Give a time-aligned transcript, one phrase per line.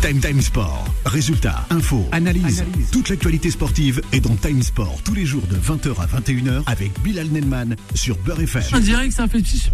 [0.00, 0.86] Time Time Sport.
[1.04, 2.64] Résultats, infos, analyse.
[2.90, 6.98] Toute l'actualité sportive est dans Time Sport tous les jours de 20h à 21h avec
[7.02, 8.62] Bilal Nelman sur Beurre FM.
[9.10, 9.70] Ça fait petit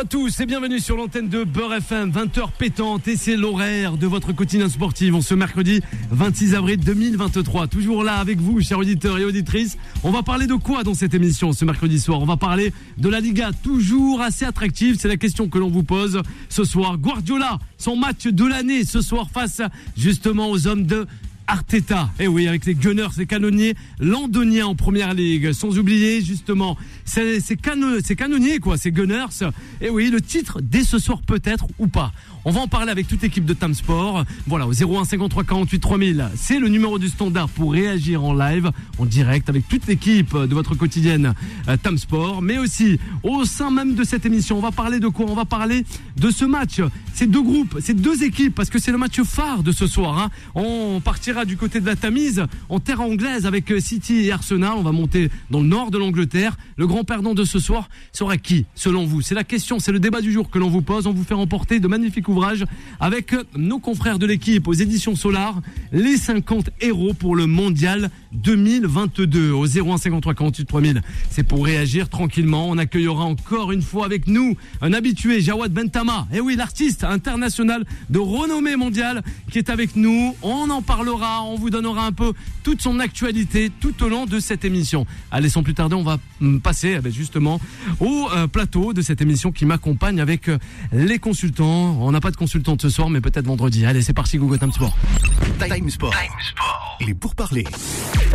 [0.00, 4.06] à tous et bienvenue sur l'antenne de Beurre FM, 20h pétante et c'est l'horaire de
[4.06, 5.80] votre quotidien sportif en ce mercredi
[6.12, 7.66] 26 avril 2023.
[7.66, 9.76] Toujours là avec vous, chers auditeurs et auditrices.
[10.04, 12.20] On va parler de quoi dans cette émission ce mercredi soir?
[12.20, 14.98] On va parler de la Liga, toujours assez attractive.
[15.00, 16.96] C'est la question que l'on vous pose ce soir.
[16.96, 19.62] Guardiola, son match de l'année ce soir face
[19.96, 21.08] justement aux hommes de
[21.48, 22.10] Arteta.
[22.20, 25.52] Et eh oui, avec les Gunners, les canonniers londoniens en première ligue.
[25.52, 29.42] Sans oublier, justement, c'est canonniers, quoi, ces Gunners.
[29.80, 32.12] Et eh oui, le titre dès ce soir peut-être ou pas.
[32.44, 34.24] On va en parler avec toute l'équipe de Tam Sport.
[34.46, 38.70] Voilà, au 01 53 48 3000, c'est le numéro du standard pour réagir en live,
[38.98, 41.34] en direct, avec toute l'équipe de votre quotidienne
[41.68, 42.40] euh, Tam Sport.
[42.40, 45.26] Mais aussi, au sein même de cette émission, on va parler de quoi?
[45.28, 45.84] On va parler
[46.16, 46.80] de ce match.
[47.12, 50.18] Ces deux groupes, ces deux équipes, parce que c'est le match phare de ce soir.
[50.18, 50.30] Hein.
[50.54, 54.74] On partira du côté de la Tamise, en terre anglaise, avec euh, City et Arsenal.
[54.76, 56.56] On va monter dans le nord de l'Angleterre.
[56.76, 59.22] Le grand perdant de ce soir sera qui, selon vous?
[59.22, 61.08] C'est la question, c'est le débat du jour que l'on vous pose.
[61.08, 62.27] On vous fait remporter de magnifiques
[63.00, 65.60] avec nos confrères de l'équipe aux éditions Solar,
[65.92, 71.02] les 50 héros pour le mondial 2022 au 0153 48 3000.
[71.30, 72.68] C'est pour réagir tranquillement.
[72.68, 76.26] On accueillera encore une fois avec nous un habitué, Jawad Bentama.
[76.32, 80.34] Et eh oui, l'artiste international de renommée mondiale qui est avec nous.
[80.42, 82.32] On en parlera, on vous donnera un peu
[82.62, 85.06] toute son actualité tout au long de cette émission.
[85.30, 86.18] Allez, sans plus tarder, on va
[86.62, 87.60] passer eh ben, justement
[88.00, 90.58] au euh, plateau de cette émission qui m'accompagne avec euh,
[90.92, 91.96] les consultants.
[92.00, 93.86] On n'a pas de consultante ce soir, mais peut-être vendredi.
[93.86, 94.96] Allez, c'est parti, Google Time Sport.
[95.60, 96.10] Time Sport.
[96.10, 96.98] Time Sport.
[97.00, 97.64] Il est pour parler.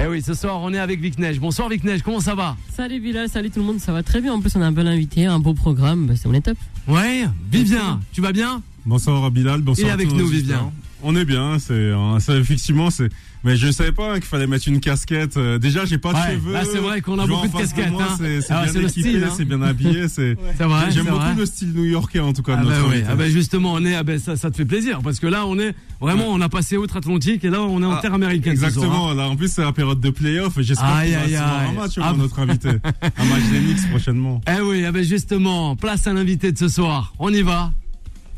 [0.02, 1.38] Eh oui, ce soir, on est avec Vic Neige.
[1.42, 2.56] Bonsoir Vic Neige, comment ça va?
[2.74, 4.32] Salut Villa, salut tout le monde, ça va très bien.
[4.34, 6.58] En plus, on a un bon invité, un beau programme, bah, c'est on est top.
[6.88, 8.62] Ouais, Vivien, tu vas bien?
[8.86, 9.90] Bonsoir Bilal, bonsoir.
[9.90, 10.72] Et avec nous, Vivien.
[11.02, 11.92] On est bien, c'est
[12.30, 13.10] effectivement c'est
[13.44, 15.38] mais je savais pas qu'il fallait mettre une casquette.
[15.38, 16.56] Euh, déjà, j'ai pas de cheveux.
[16.56, 17.88] Ah, c'est vrai qu'on a beaucoup de casquettes.
[17.88, 18.16] Hein.
[18.18, 19.30] C'est ah, bien équipé, hein.
[19.36, 20.08] c'est bien habillé.
[20.08, 20.92] C'est vrai.
[20.92, 22.56] J'aime beaucoup le style new-yorkais en tout cas.
[22.58, 23.96] Ah, de notre bah, ah bah justement, on est.
[23.96, 26.50] Ah bah, ça, ça te fait plaisir parce que là, on est vraiment, on a
[26.50, 28.54] passé outre-Atlantique et là, on est en ah, terre américaine.
[28.54, 29.10] Exactement.
[29.10, 29.16] Hein.
[29.16, 30.54] Là, en plus, c'est la période de playoff.
[30.60, 34.42] J'espère qu'il va y avoir un match ah, notre invité, un match des mix prochainement.
[34.56, 37.14] Eh oui, ah bah justement, place à l'invité de ce soir.
[37.18, 37.72] On y va.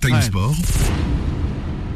[0.02, 0.56] Time Sport.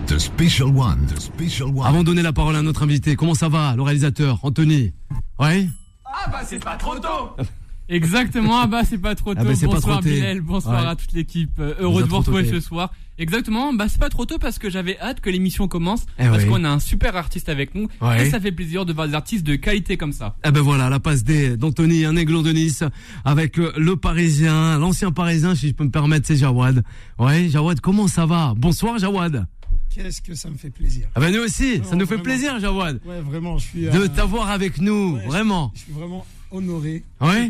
[0.10, 1.06] The Special One.
[1.06, 1.86] The Special One.
[1.86, 4.92] Avant de donner la parole à notre invité, comment ça va, le réalisateur, Anthony?
[5.38, 5.70] Oui
[6.04, 7.36] Ah bah c'est pas trop tôt
[7.90, 9.48] Exactement, ah bah c'est pas trop ah, tôt.
[9.48, 11.52] bah, bonsoir pas Bilal, bonsoir à toute l'équipe.
[11.60, 12.92] Euh, heureux de vous retrouver ce soir.
[13.20, 16.46] Exactement, bah c'est pas trop tôt parce que j'avais hâte que l'émission commence eh parce
[16.46, 17.88] qu'on a un super artiste avec nous
[18.18, 20.36] et ça fait plaisir de voir des artistes de qualité comme ça.
[20.44, 22.84] Eh ben voilà, la passe D d'Anthony, un aiglon de Nice
[23.26, 26.84] avec euh, le Parisien, l'ancien Parisien si je peux me permettre, c'est Jawad.
[27.20, 28.56] Ouais, Jawad, comment ça va?
[28.58, 29.46] Bonsoir Jawad.
[29.94, 31.08] Qu'est-ce que ça me fait plaisir.
[31.16, 33.00] Ah ben nous aussi, ça nous fait plaisir, Jawad.
[33.06, 33.82] Ouais, vraiment, je suis.
[33.82, 35.72] De euh, t'avoir avec nous, vraiment.
[35.74, 37.04] Je, suis vraiment honoré.
[37.20, 37.50] Ouais.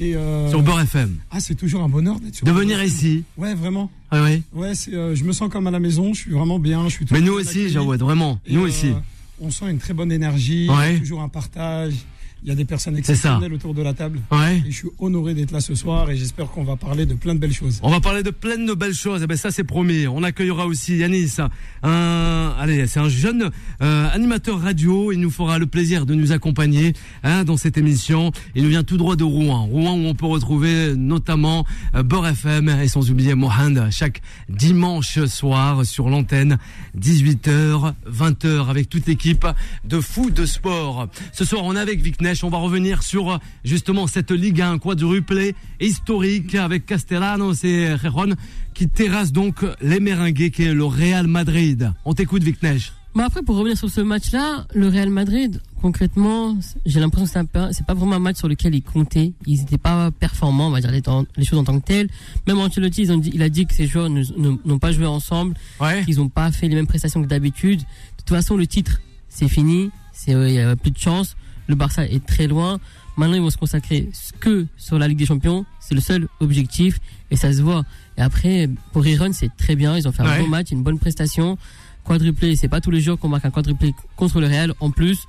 [0.00, 1.18] Et euh, Sur Beurre FM.
[1.30, 3.24] Ah, c'est toujours un bonheur d'être sur De venir ici.
[3.36, 3.90] Ouais, vraiment.
[4.10, 4.42] Ah oui.
[4.54, 6.88] Ouais, c'est, euh, je me sens comme à la maison, je suis vraiment bien.
[6.88, 8.40] Je suis Mais nous aussi, Jawad, vraiment.
[8.48, 8.92] nous aussi.
[9.40, 10.68] On sent une très bonne énergie,
[10.98, 11.94] toujours un partage.
[12.42, 14.20] Il y a des personnes exceptionnelles autour de la table.
[14.30, 14.62] Ouais.
[14.66, 17.34] Et je suis honoré d'être là ce soir et j'espère qu'on va parler de plein
[17.34, 17.80] de belles choses.
[17.82, 19.22] On va parler de plein de belles choses.
[19.22, 20.06] Et eh ben ça c'est promis.
[20.06, 21.36] On accueillera aussi Yanis,
[21.82, 23.50] un allez, c'est un jeune
[23.82, 25.10] euh, animateur radio.
[25.10, 26.92] Il nous fera le plaisir de nous accompagner
[27.24, 28.30] hein, dans cette émission.
[28.54, 31.66] Il nous vient tout droit de Rouen, Rouen où on peut retrouver notamment
[31.96, 36.58] euh, Beurre FM et sans oublier Mohand chaque dimanche soir sur l'antenne
[36.98, 39.46] 18h 20h avec toute l'équipe
[39.84, 41.08] de foot de sport.
[41.32, 42.00] Ce soir on est avec
[42.42, 48.34] On va revenir sur justement cette Ligue 1 quadruplé historique avec Castellanos et Rejon
[48.74, 51.90] qui terrasse donc les Merengues qui est le Real Madrid.
[52.04, 52.92] On t'écoute Vic Neige.
[53.14, 57.86] Bah après, pour revenir sur ce match-là, le Real Madrid, concrètement, j'ai l'impression que c'est
[57.86, 59.32] pas vraiment un match sur lequel ils comptaient.
[59.46, 62.08] Ils n'étaient pas performants, on va dire les, choses en tant que telles.
[62.46, 65.54] Même Ancelotti, ils ont dit, il a dit que ces joueurs n'ont pas joué ensemble,
[65.80, 66.04] ouais.
[66.04, 67.80] qu'ils n'ont pas fait les mêmes prestations que d'habitude.
[67.80, 67.84] De
[68.18, 69.00] toute façon, le titre,
[69.30, 69.90] c'est fini,
[70.26, 71.36] il n'y a plus de chance.
[71.68, 72.80] Le Barça est très loin.
[73.16, 74.08] Maintenant, ils vont se consacrer
[74.40, 75.66] que sur la Ligue des Champions.
[75.80, 76.98] C'est le seul objectif
[77.30, 77.84] et ça se voit.
[78.16, 79.96] Et après, pour Iron, c'est très bien.
[79.96, 81.58] Ils ont fait un bon match, une bonne prestation.
[82.04, 85.20] Quadruplé, c'est pas tous les jours qu'on marque un quadruplé contre le Real en plus.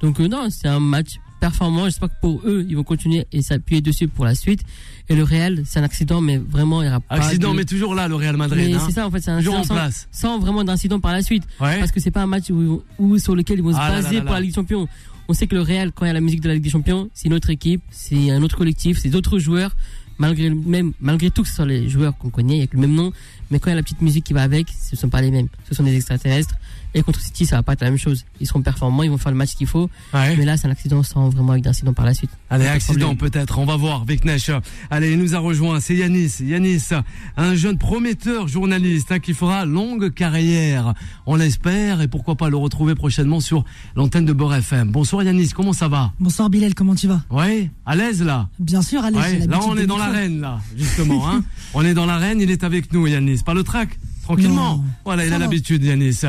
[0.00, 1.84] Donc euh, non, c'est un match performant.
[1.84, 4.62] J'espère que pour eux, ils vont continuer et s'appuyer dessus pour la suite.
[5.08, 7.16] Et le Real, c'est un accident, mais vraiment, il n'y aura pas.
[7.16, 8.74] Accident, mais toujours là, le Real Madrid.
[8.74, 8.82] Hein.
[8.86, 11.44] c'est ça, en fait, c'est un accident sans, sans, vraiment d'incident par la suite.
[11.58, 14.32] Parce que c'est pas un match où, sur lequel ils vont se ah baser pour
[14.32, 14.88] la Ligue des Champions
[15.28, 16.70] on sait que le Real, quand il y a la musique de la Ligue des
[16.70, 19.74] Champions, c'est une autre équipe, c'est un autre collectif, c'est d'autres joueurs
[20.18, 23.12] malgré, même, malgré tout que ce soit les joueurs qu'on connaît, avec le même nom,
[23.50, 25.20] mais quand il y a la petite musique qui va avec, ce ne sont pas
[25.20, 25.48] les mêmes.
[25.68, 26.54] Ce sont des extraterrestres.
[26.96, 28.24] Et contre City, ça va pas être la même chose.
[28.40, 29.90] Ils seront performants, ils vont faire le match qu'il faut.
[30.12, 32.30] Mais là, c'est un accident sans vraiment avec d'incident par la suite.
[32.50, 33.58] Allez, accident peut-être.
[33.58, 34.50] On va voir avec Nesh.
[34.90, 35.80] Allez, il nous a rejoint.
[35.80, 36.36] C'est Yanis.
[36.40, 36.90] Yanis,
[37.36, 40.94] un jeune prometteur journaliste hein, qui fera longue carrière.
[41.26, 43.64] On l'espère et pourquoi pas le retrouver prochainement sur
[43.96, 44.92] l'antenne de Bord FM.
[44.92, 46.12] Bonsoir Yanis, comment ça va?
[46.20, 47.22] Bonsoir Bilal, comment tu vas?
[47.30, 48.48] Oui, à l'aise là?
[48.60, 49.48] Bien sûr, à l'aise.
[49.48, 51.28] là, on est dans l'arène là, justement.
[51.28, 51.44] Hein.
[51.74, 53.42] on est dans l'arène, il est avec nous Yanis.
[53.44, 54.82] Pas le track tranquillement.
[55.04, 56.20] voilà, il a l'habitude, Yanis.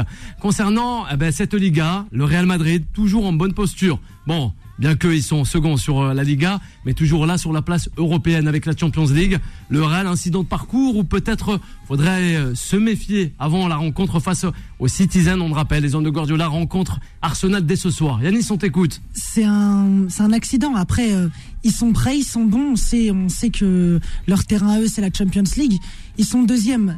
[0.41, 3.99] Concernant eh ben, cette Liga, le Real Madrid, toujours en bonne posture.
[4.27, 7.89] Bon, bien qu'ils sont seconds sur euh, la Liga, mais toujours là sur la place
[7.97, 9.39] européenne avec la Champions League.
[9.69, 14.45] Le Real, incident de parcours ou peut-être faudrait euh, se méfier avant la rencontre face
[14.79, 15.39] aux Citizens.
[15.39, 18.21] On le rappelle, les hommes de Guardiola rencontrent Arsenal dès ce soir.
[18.21, 19.01] Yanis, on t'écoute.
[19.13, 20.75] C'est un, accident.
[20.75, 21.27] Après, euh,
[21.65, 22.73] ils sont prêts, ils sont bons.
[22.73, 25.79] On sait, on sait que leur terrain à eux, c'est la Champions League.
[26.17, 26.97] Ils sont deuxièmes.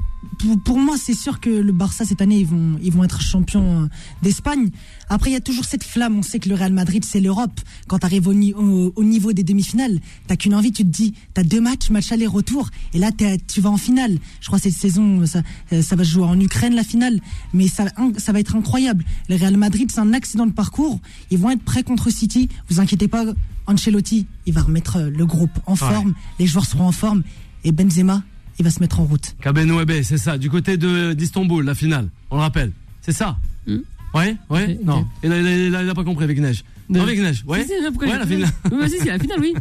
[0.66, 3.84] Pour, moi, c'est sûr que le Barça cette année, ils vont, ils vont être champions
[3.84, 3.88] euh,
[4.22, 4.70] d'Espagne.
[5.10, 6.18] Après, il y a toujours cette flamme.
[6.18, 7.62] On sait que le Real Madrid, c'est l'Europe.
[7.88, 10.74] Quand tu arrives au, au, niveau des demi-finales, t'as qu'une envie.
[10.74, 13.12] Tu te dis, t'as deux matchs, match aller-retour, et là,
[13.48, 14.20] tu vas en finale.
[14.42, 17.22] Je crois que cette saison, ça, euh, ça va jouer en Ukraine la finale,
[17.54, 17.86] mais ça,
[18.18, 19.06] ça va être incroyable.
[19.30, 21.00] Le Real Madrid, c'est un accident de parcours.
[21.32, 22.50] Ils vont être prêts contre City.
[22.70, 23.24] Vous inquiétez pas.
[23.68, 26.14] Ancelotti, il va remettre le groupe en forme.
[26.40, 27.24] Les joueurs seront en forme.
[27.64, 28.24] Et Benzema,
[28.60, 29.36] il va se mettre en route.
[29.42, 32.72] Kabenouébé, c'est ça, du côté de d'Istanbul, la finale, on le rappelle.
[33.02, 33.38] C'est ça
[33.68, 33.78] hmm.
[34.14, 35.06] Ouais, ouais, non.
[35.24, 35.30] Il
[35.70, 36.64] n'a pas compris avec Neige.
[36.90, 37.66] Non, avec Neige, ouais.
[38.00, 38.50] ouais, la finale.
[38.72, 39.54] Oui, c'est la finale, oui.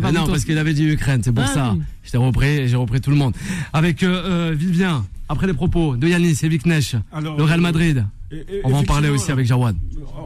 [0.00, 1.76] pas non, parce qu'il avait dit Ukraine, c'est pour ah, ça.
[2.04, 3.34] Je t'ai repris, j'ai repris tout le monde.
[3.72, 8.06] Avec euh, euh, Vivien, après les propos de Yanis et Viknesh, le Real Madrid.
[8.62, 9.76] on va en parler aussi avec Jawad.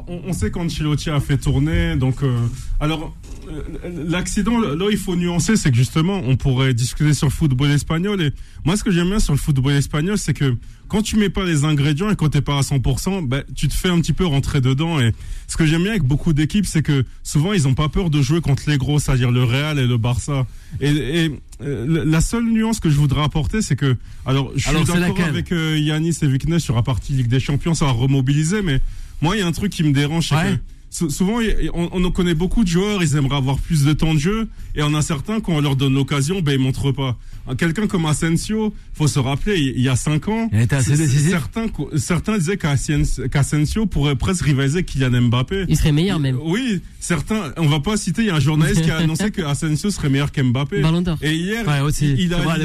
[0.09, 2.37] On, sait qu'Ancelotti a fait tourner, donc euh,
[2.81, 3.15] alors
[3.49, 3.63] euh,
[4.09, 8.21] l'accident, là, il faut nuancer, c'est que justement, on pourrait discuter sur le football espagnol.
[8.21, 8.33] Et
[8.65, 10.57] moi, ce que j'aime bien sur le football espagnol, c'est que
[10.89, 13.75] quand tu mets pas les ingrédients et quand t'es pas à 100%, ben, tu te
[13.75, 14.99] fais un petit peu rentrer dedans.
[14.99, 15.13] Et
[15.47, 18.21] ce que j'aime bien avec beaucoup d'équipes, c'est que souvent, ils ont pas peur de
[18.23, 20.47] jouer contre les gros, c'est-à-dire le Real et le Barça.
[20.81, 21.31] Et,
[21.63, 23.97] euh, la seule nuance que je voudrais apporter, c'est que,
[24.27, 27.75] alors, je suis d'accord avec euh, Yanis et Viknes sur la partie Ligue des Champions,
[27.75, 28.81] ça va remobiliser, mais
[29.21, 30.59] moi, il y a un truc qui me dérange, c'est que
[30.91, 31.39] souvent,
[31.73, 34.83] on, on connaît beaucoup de joueurs, ils aimeraient avoir plus de temps de jeu, et
[34.83, 37.17] on a certains, quand on leur donne l'occasion, ben ils montrent pas.
[37.57, 43.87] Quelqu'un comme Asensio, faut se rappeler, il y a 5 ans, certains, certains disaient qu'Asensio
[43.87, 45.65] pourrait presque rivaliser Kylian Mbappé.
[45.69, 46.39] Il serait meilleur même.
[46.43, 49.43] Oui, certains, on va pas citer, il y a un journaliste qui a annoncé que
[49.43, 50.81] Asensio serait meilleur qu'Mbappé.
[51.23, 51.65] Et hier,
[52.01, 52.59] il, a à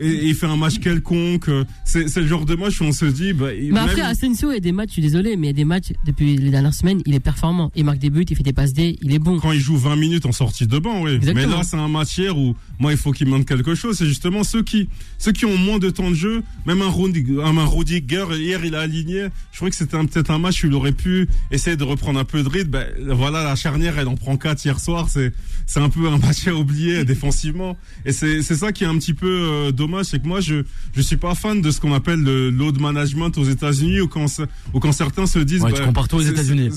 [0.00, 1.50] et, il fait un match quelconque.
[1.84, 3.32] C'est le genre de match où on se dit.
[3.32, 5.54] Bah, mais après, Asensio, il y a des matchs, je suis désolé, mais il y
[5.54, 7.70] a des matchs, depuis les dernières semaines, il est performant.
[7.74, 9.38] Il marque des buts, il fait des passes D, il est bon.
[9.38, 11.18] Quand il joue 20 minutes en sortie de banc, oui.
[11.34, 13.96] Mais là, c'est un match hier où, moi, il faut qu'il montre quelque chose.
[13.96, 17.42] C'est justement ceux qui, ceux qui ont moins de temps de jeu, même un Rudiger,
[17.42, 19.28] un Rudiger hier, il a aligné.
[19.52, 22.24] Je crois que c'était peut-être un match où il aurait pu essayer de reprendre un
[22.24, 22.70] peu de rythme.
[22.70, 25.08] Ben, voilà, la charnière, elle en prend 4 hier soir.
[25.08, 25.32] C'est,
[25.66, 27.76] c'est un peu un match à oublier défensivement.
[28.04, 30.62] Et c'est, c'est ça qui est un petit peu euh, dommage, c'est que moi, je,
[30.94, 34.26] je suis pas fan de ce qu'on appelle le load management aux États-Unis ou quand,
[34.74, 35.62] ou quand certains se disent.
[35.62, 36.70] Ouais, tu compares aux États-Unis.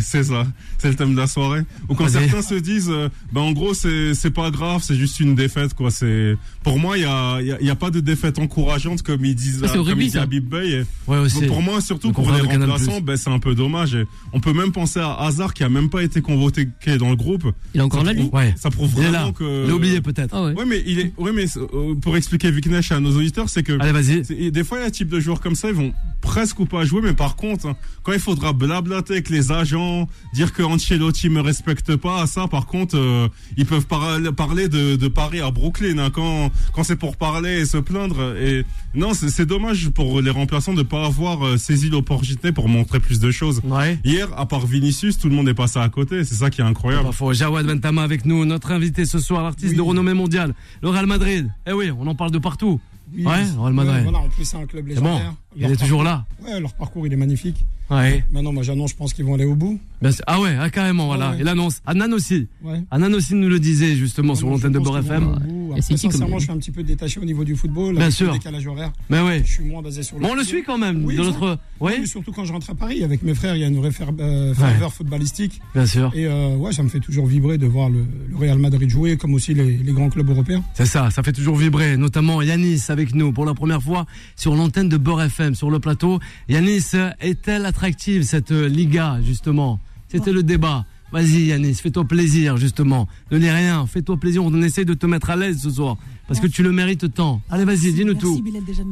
[0.00, 0.46] C'est ça.
[0.78, 1.62] C'est le thème de la soirée.
[1.88, 5.20] Ou quand certains se disent, euh, ben, en gros, c'est, c'est pas grave, c'est juste
[5.20, 5.90] une défaite, quoi.
[5.90, 9.34] C'est, pour moi, il y a, il y, a, pas de défaite encourageante comme ils
[9.34, 10.84] disent, ah, comme il dit Bib Bay.
[11.06, 11.46] ouais, aussi.
[11.46, 13.94] Pour moi, surtout pour les remplaçants, ben, c'est un peu dommage.
[13.94, 16.66] Et on peut même penser à Hazard qui a même pas été convoqué
[16.98, 17.44] dans le groupe.
[17.74, 18.28] Il est encore là, lui?
[18.32, 18.54] Ouais.
[18.56, 19.66] Ça prouve vraiment que.
[19.66, 20.34] Il oublié peut-être.
[20.34, 20.64] Ah ouais.
[20.66, 23.78] mais il est, ouais, mais euh, pour expliquer Viknesh à nos auditeurs, c'est que.
[23.80, 24.50] Allez, vas-y.
[24.50, 26.66] Des fois, il y a un type de joueurs comme ça, ils vont presque ou
[26.66, 30.62] pas jouer, mais par contre, hein, quand il faudra blablater avec les agents, dire que
[30.62, 35.50] Ancelotti me respecte pas, ça, par contre, euh, ils peuvent parler de, de Paris à
[35.50, 38.36] Brooklyn, hein, quand, quand c'est pour parler et se plaindre.
[38.36, 43.00] Et non, c'est dommage pour les remplaçants de pas avoir euh, saisi l'opportunité pour montrer
[43.00, 43.60] plus de choses.
[43.64, 43.98] Ouais.
[44.04, 46.24] Hier, à part Vinicius, tout le monde est passé à côté.
[46.24, 47.04] C'est ça qui est incroyable.
[47.04, 50.90] Bah, faut Jawad Bentama avec nous, notre invité ce soir, artiste de renommée mondiale, le
[50.90, 51.50] Real Madrid.
[51.66, 52.80] Eh oui, on en parle de partout.
[53.16, 54.14] ouais, Real Madrid.
[54.14, 55.34] en plus, c'est un club légendaire.
[55.56, 56.24] Il est toujours là.
[56.44, 57.64] Ouais, leur parcours, il est magnifique.
[57.90, 58.24] Ouais.
[58.30, 59.80] Maintenant, moi, j'annonce, je pense qu'ils vont aller au bout.
[60.00, 61.34] Ben, ah ouais, ah, carrément, voilà.
[61.40, 61.82] Il annonce.
[61.86, 62.46] Anan aussi.
[62.62, 62.80] Ouais.
[62.90, 65.70] Anan aussi nous le disait, justement, sur l'antenne de Bord FM.
[65.70, 67.96] Après, sincèrement, je suis un petit peu détaché au niveau du football.
[67.96, 68.32] Bien sûr.
[68.32, 68.92] décalage horaire.
[69.08, 69.42] Mais ouais.
[69.44, 70.22] Je suis moins basé sur le.
[70.22, 71.04] Bon, on le suit quand même.
[71.04, 71.58] Oui, de notre.
[71.80, 72.06] Oui.
[72.06, 74.92] Surtout quand je rentre à Paris avec mes frères, il y a une euh, ferveur
[74.92, 75.60] footballistique.
[75.74, 76.12] Bien sûr.
[76.14, 78.04] Et euh, ouais, ça me fait toujours vibrer de voir le,
[78.38, 80.62] Real Madrid jouer, comme aussi les, les grands clubs européens.
[80.74, 81.96] C'est ça, ça fait toujours vibrer.
[81.96, 85.78] Notamment Yanis avec nous pour la première fois sur l'antenne de Bord FM, sur le
[85.78, 86.20] plateau.
[86.48, 89.80] Yanis, est-elle attractive cette Liga, justement?
[90.08, 90.84] C'était le débat.
[91.12, 93.08] Vas-y Yanis, fais-toi plaisir justement.
[93.32, 95.96] Ne dis rien, fais-toi plaisir, on essaie de te mettre à l'aise ce soir.
[96.28, 97.42] Parce que tu le mérites tant.
[97.50, 98.40] Allez vas-y, dis-nous tout.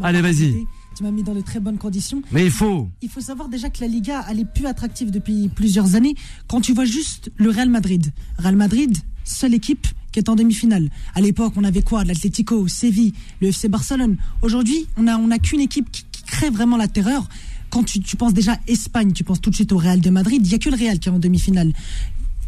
[0.03, 0.67] Allez vas-y.
[0.97, 2.23] Tu m'as mis dans de très bonnes conditions.
[2.33, 2.89] Mais il faut.
[3.03, 6.17] Il faut savoir déjà que la Liga, elle est plus attractive depuis plusieurs années.
[6.49, 8.13] Quand tu vois juste le Real Madrid.
[8.39, 10.91] Real Madrid, seule équipe qui est en demi-finale.
[11.15, 12.03] À l'époque, on avait quoi?
[12.03, 14.17] L'Atlético, Séville, le FC Barcelone.
[14.43, 17.29] Aujourd'hui, on n'a on a qu'une équipe qui, crée vraiment la terreur.
[17.71, 20.41] Quand tu, tu, penses déjà Espagne, tu penses tout de suite au Real de Madrid.
[20.45, 21.73] Il n'y a que le Real qui est en demi-finale.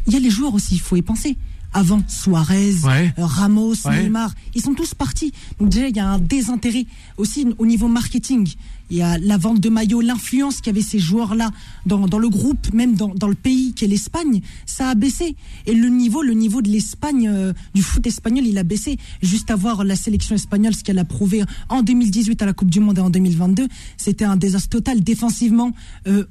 [0.07, 1.37] Il y a les joueurs aussi, il faut y penser
[1.73, 5.33] avant Suarez, euh, Ramos, Neymar, ils sont tous partis.
[5.59, 8.49] Donc déjà, il y a un désintérêt aussi au niveau marketing.
[8.91, 11.51] Il y a la vente de maillots, l'influence qu'avaient ces joueurs-là
[11.87, 15.37] dans, dans, le groupe, même dans, dans le pays qui est l'Espagne, ça a baissé.
[15.67, 18.99] Et le niveau, le niveau de l'Espagne, euh, du foot espagnol, il a baissé.
[19.23, 22.71] Juste à voir la sélection espagnole, ce qu'elle a prouvé en 2018 à la Coupe
[22.71, 25.73] du Monde et en 2022, c'était un désastre total défensivement.
[26.07, 26.25] Euh,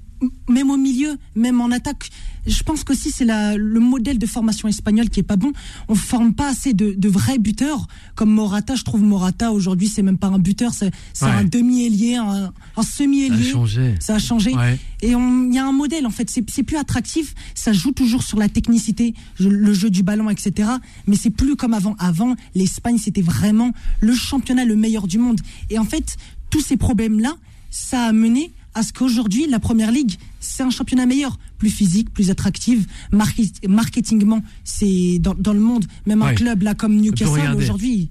[0.47, 2.09] même au milieu, même en attaque.
[2.47, 5.51] Je pense qu'aussi c'est le modèle de formation espagnole qui est pas bon.
[5.87, 8.75] On forme pas assez de, vrais buteurs comme Morata.
[8.75, 13.43] Je trouve Morata aujourd'hui c'est même pas un buteur, c'est un demi-ailier, un, semi-ailier.
[13.43, 13.95] Ça a changé.
[13.99, 14.51] Ça a changé.
[15.01, 16.29] Et il y a un modèle en fait.
[16.29, 17.35] C'est plus attractif.
[17.55, 20.69] Ça joue toujours sur la technicité, le jeu du ballon, etc.
[21.07, 21.95] Mais c'est plus comme avant.
[21.99, 23.71] Avant, l'Espagne c'était vraiment
[24.01, 25.39] le championnat le meilleur du monde.
[25.69, 26.17] Et en fait,
[26.49, 27.35] tous ces problèmes là,
[27.69, 32.11] ça a mené à ce qu'aujourd'hui, la Première Ligue, c'est un championnat meilleur, plus physique,
[32.13, 32.85] plus attractif.
[33.11, 38.09] marketingement, c'est dans, le monde, même un club là comme Newcastle aujourd'hui,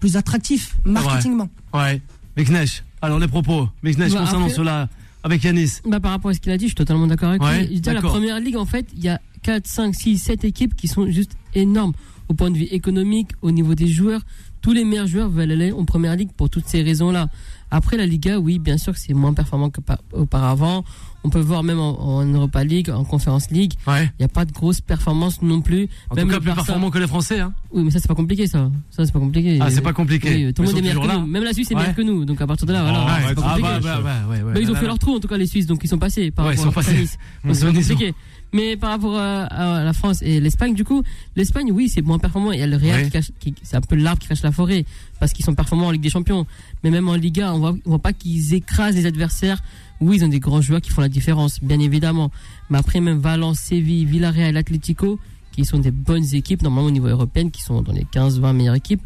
[0.00, 1.48] plus attractif, marketingement.
[1.72, 2.00] Ouais.
[2.36, 2.64] ouais.
[3.00, 4.88] alors les propos, Meknesh, bah, concernant cela
[5.22, 5.78] avec Yanis.
[5.86, 7.76] Bah, par rapport à ce qu'il a dit, je suis totalement d'accord avec lui.
[7.76, 10.88] Il la Première Ligue, en fait, il y a 4, 5, 6, 7 équipes qui
[10.88, 11.92] sont juste énormes
[12.28, 14.22] au point de vue économique, au niveau des joueurs.
[14.62, 17.28] Tous les meilleurs joueurs veulent aller en Première Ligue pour toutes ces raisons-là.
[17.72, 20.84] Après la Liga, oui, bien sûr que c'est moins performant qu'auparavant.
[21.24, 24.52] On peut voir même en, Europa League, en Conference League, il n'y a pas de
[24.52, 25.88] grosses performances non plus.
[26.10, 27.40] En même tout cas, plus performant que les Français.
[27.40, 27.54] Hein.
[27.70, 28.70] Oui, mais ça c'est pas compliqué ça.
[28.90, 29.58] Ça c'est pas compliqué.
[29.60, 30.52] Ah, c'est pas compliqué.
[30.52, 31.26] tout le monde est meilleur que nous.
[31.26, 32.24] Même la Suisse est meilleure que nous.
[32.24, 33.06] Donc à partir de là, voilà.
[33.08, 33.68] Ah, pas compliqué.
[33.82, 35.98] bah, bah, ils ont fait leur trou en tout cas les Suisses, donc ils sont
[35.98, 37.06] passés par ouais, ils sont passés.
[37.52, 38.14] C'est compliqué.
[38.52, 41.02] Mais par rapport à, la France et l'Espagne, du coup,
[41.36, 42.52] l'Espagne, oui, c'est moins performant.
[42.52, 43.30] Il y a le Real qui cache,
[43.62, 44.84] c'est un peu l'arbre qui cache la forêt
[45.20, 46.46] parce qu'ils sont performants en Ligue des Champions.
[46.84, 49.62] Mais même en Liga, on voit, on voit pas qu'ils écrasent les adversaires.
[50.00, 52.30] Oui, ils ont des grands joueurs qui font la différence, bien évidemment.
[52.68, 55.18] Mais après, même Valence, Séville, Villarreal, Atlético,
[55.52, 58.74] qui sont des bonnes équipes, normalement au niveau européen, qui sont dans les 15-20 meilleures
[58.74, 59.02] équipes,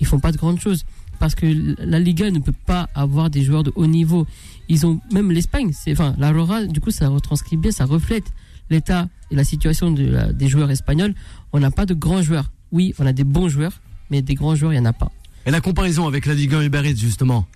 [0.00, 0.84] ils font pas de grandes choses.
[1.18, 4.26] Parce que la Liga ne peut pas avoir des joueurs de haut niveau.
[4.68, 8.32] Ils ont, même l'Espagne, c'est, enfin, l'Aurora, du coup, ça retranscrit bien, ça reflète
[8.70, 11.14] l'état et la situation de des joueurs espagnols,
[11.52, 12.50] on n'a pas de grands joueurs.
[12.72, 15.10] Oui, on a des bons joueurs, mais des grands joueurs, il n'y en a pas.
[15.46, 17.46] Et la comparaison avec la Ligue 1 Uber justement,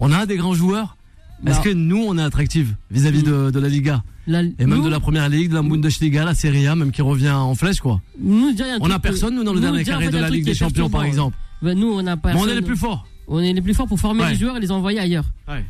[0.00, 0.96] on a des grands joueurs
[1.46, 5.00] Est-ce que nous, on est attractifs vis-à-vis de, de, la Liga Et même de la
[5.00, 8.00] Première Ligue, de la Bundesliga, la Serie A, même qui revient en flèche, quoi.
[8.80, 11.36] on a personne, nous, dans le dernier carré de la Ligue des Champions, par exemple.
[11.62, 12.34] Ben, nous, on a pas.
[12.34, 14.60] on est les plus forts on est les plus forts pour former les joueurs et
[14.60, 15.24] les envoyer ailleurs.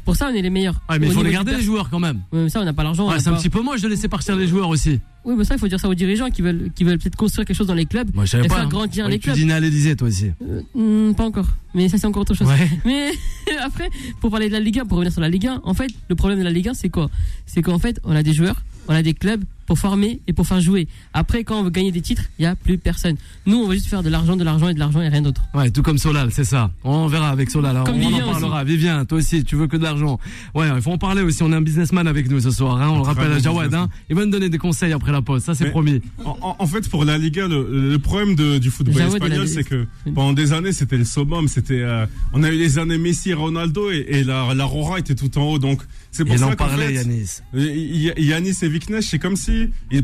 [0.05, 0.81] Pour ça, on est les meilleurs.
[0.91, 2.21] mais il faut les garder les joueurs quand même.
[2.33, 3.09] mais ça, on n'a pas l'argent.
[3.19, 5.01] c'est un petit peu moche de laisser partir les joueurs aussi.
[5.25, 7.47] Oui, mais ça, il faut dire ça aux dirigeants qui veulent, qui veulent peut-être construire
[7.47, 8.11] quelque chose dans les clubs.
[8.13, 8.57] Moi, je savais pas.
[8.57, 8.69] Faire hein.
[8.69, 9.37] grandir les clubs.
[9.37, 10.33] Tu dînais à l'Elysée, toi aussi.
[10.43, 11.47] Euh, hmm, pas encore.
[11.75, 12.49] Mais ça, c'est encore autre chose.
[12.85, 13.13] Mais
[13.65, 13.89] après,
[14.21, 16.17] pour parler de la Ligue 1, pour revenir sur la Ligue 1, en fait, le
[16.17, 17.09] problème de la Ligue 1, c'est quoi?
[17.47, 18.57] C'est qu'en fait, on a des joueurs,
[18.89, 20.89] on a des clubs pour former et pour faire jouer.
[21.13, 23.17] Après, quand on veut gagner des titres, il n'y a plus personne.
[23.47, 25.43] Nous, on veut juste faire de l'argent, de l'argent et de l'argent et rien d'autre.
[25.55, 26.71] Ouais, tout comme Solal, c'est ça.
[26.85, 27.77] On verra avec Solal.
[27.77, 27.85] Hein.
[27.87, 28.65] on en parlera.
[28.65, 30.19] Vivien, toi aussi, tu veux que de l'argent.
[30.55, 31.43] Ouais, il faut en parler aussi.
[31.43, 32.81] On a un businessman avec nous ce soir.
[32.81, 32.89] Hein.
[32.91, 33.75] On le rappelle à Jawad.
[33.75, 33.89] Hein.
[34.11, 35.43] Il va nous donner des conseils après la pause.
[35.43, 36.01] Ça, c'est promis.
[36.25, 40.73] En, fait, pour la Liga, le, problème du football espagnol, c'est que pendant des années,
[40.73, 41.49] c'était le summum.
[41.49, 45.37] C'était, euh, on a eu les années Messi, Ronaldo et, la, la Rora était tout
[45.39, 45.59] en haut.
[45.59, 47.41] Donc, c'est pour ça en parlait, Yanis.
[47.55, 49.52] Yanis et Viknesh, c'est comme si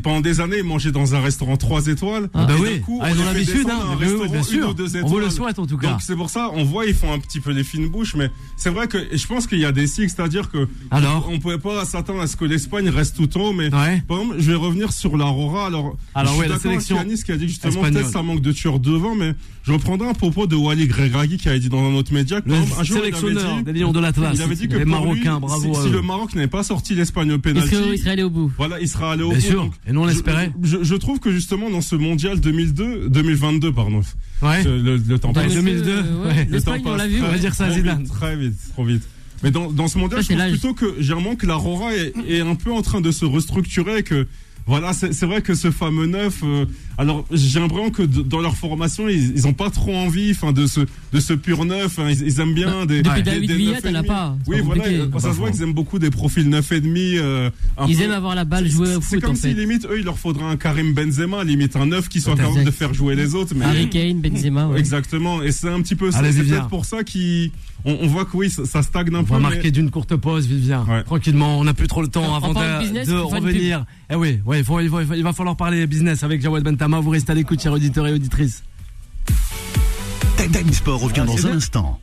[0.03, 2.29] pendant des années ils mangeaient dans un restaurant 3 étoiles.
[2.33, 3.97] Ah, bah oui, coup, ah, ils ont l'habitude, hein.
[4.29, 4.75] bien sûr.
[5.03, 5.91] On vous le souhaite en tout cas.
[5.91, 8.29] Donc c'est pour ça, on voit ils font un petit peu les fines bouches, mais
[8.57, 11.57] c'est vrai que je pense qu'il y a des cycles, c'est-à-dire que alors on pouvait
[11.57, 14.57] pas s'attendre à ce que l'Espagne reste tout en haut, mais par exemple, je vais
[14.57, 15.67] revenir sur l'Aurora.
[15.67, 16.97] Alors, alors je suis ouais, la sélection.
[16.97, 20.13] Yanis qui a dit justement peut-être ça manque de tueurs devant, mais je reprendrai un
[20.13, 23.61] propos de Wally Gregragui qui avait dit dans un autre média que un jour, sélectionneur
[23.63, 24.31] des Lions de l'Atlas.
[24.35, 25.73] Il avait dit que les Marocains, bravo.
[25.81, 28.51] Si, le Maroc n'avait pas sorti l'Espagne au pénalty, il serait allé au bout?
[28.57, 29.38] Voilà, il sera allé au bout.
[29.39, 29.71] Bien sûr.
[29.87, 30.51] Et nous on l'espérait.
[30.61, 34.01] Je, je, trouve que justement dans ce mondial 2002, 2022 pardon.
[34.41, 34.63] Ouais.
[34.63, 35.53] Le, le temps passe.
[35.53, 36.01] 2002.
[36.25, 36.47] Ouais.
[36.49, 36.81] Le temps passe.
[36.85, 37.21] On l'a vu.
[37.21, 38.05] On va dire ça, Zidane.
[38.05, 39.03] Très vite, trop vite.
[39.43, 42.41] Mais dans, dans ce mondial, je pense plutôt que j'ai que la Rora est, est
[42.41, 44.27] un peu en train de se restructurer que
[44.65, 46.41] Voilà, c'est vrai que ce fameux neuf.
[46.43, 46.65] Euh,
[46.99, 50.81] alors, j'ai l'impression que dans leur formation, ils, ont pas trop envie, enfin, de ce
[51.13, 51.97] de ce pur neuf.
[51.97, 52.09] Hein.
[52.09, 53.01] ils, aiment bien des.
[53.01, 54.35] Depuis David Villa, t'en as pas.
[54.47, 54.83] Oui, voilà.
[55.17, 57.13] Ça se voit qu'ils aiment beaucoup des profils neuf et demi.
[57.15, 57.49] Euh,
[57.87, 59.03] ils aiment avoir la balle jouée au foot.
[59.11, 62.19] C'est comme si limite eux, il leur faudrait un Karim Benzema, limite un neuf qui
[62.19, 63.53] soit capable de faire jouer les autres.
[63.55, 63.63] Mais...
[63.63, 64.67] Harry Kane, Benzema.
[64.67, 64.79] Ouais.
[64.79, 65.41] Exactement.
[65.41, 66.11] Et c'est un petit peu.
[66.11, 67.51] C'est peut-être pour ça qu'ils
[67.85, 69.35] on, voit que oui, ça, stagne un peu.
[69.35, 70.85] On va marquer d'une courte pause, Vivien.
[71.05, 73.85] Tranquillement, on n'a plus trop le temps avant de, revenir.
[74.11, 76.63] Eh oui, il, va falloir parler business avec Jawad
[76.97, 78.63] Vous restez à l'écoute, chers auditeurs et auditrices.
[80.37, 81.99] Time Sport revient ah, dans un instant.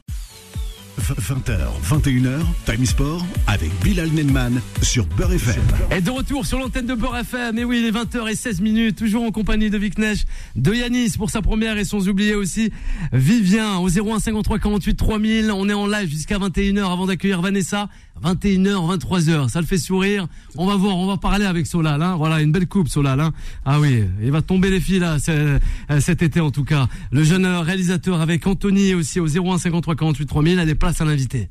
[1.00, 5.62] 20h, 21h, Time Sport avec Bilal Nenman sur Beurre FM.
[5.90, 7.58] Et de retour sur l'antenne de Beurre FM.
[7.58, 10.24] Et oui, il est 20h16 minutes, toujours en compagnie de Vic Neige,
[10.54, 12.70] de Yanis pour sa première et sans oublier aussi
[13.12, 15.50] Vivien au 01 53 48 3000.
[15.50, 17.88] On est en live jusqu'à 21h avant d'accueillir Vanessa.
[18.22, 20.26] 21h, 23h, ça le fait sourire.
[20.56, 22.02] On va voir, on va parler avec Solal.
[22.02, 22.16] Hein.
[22.16, 23.20] Voilà, une belle coupe Solal.
[23.20, 23.32] Hein.
[23.64, 25.58] Ah oui, il va tomber les filles là euh,
[26.00, 26.88] cet été en tout cas.
[27.10, 31.04] Le jeune réalisateur avec Anthony aussi au 01 53 48 3000 a des places à
[31.04, 31.48] l'inviter.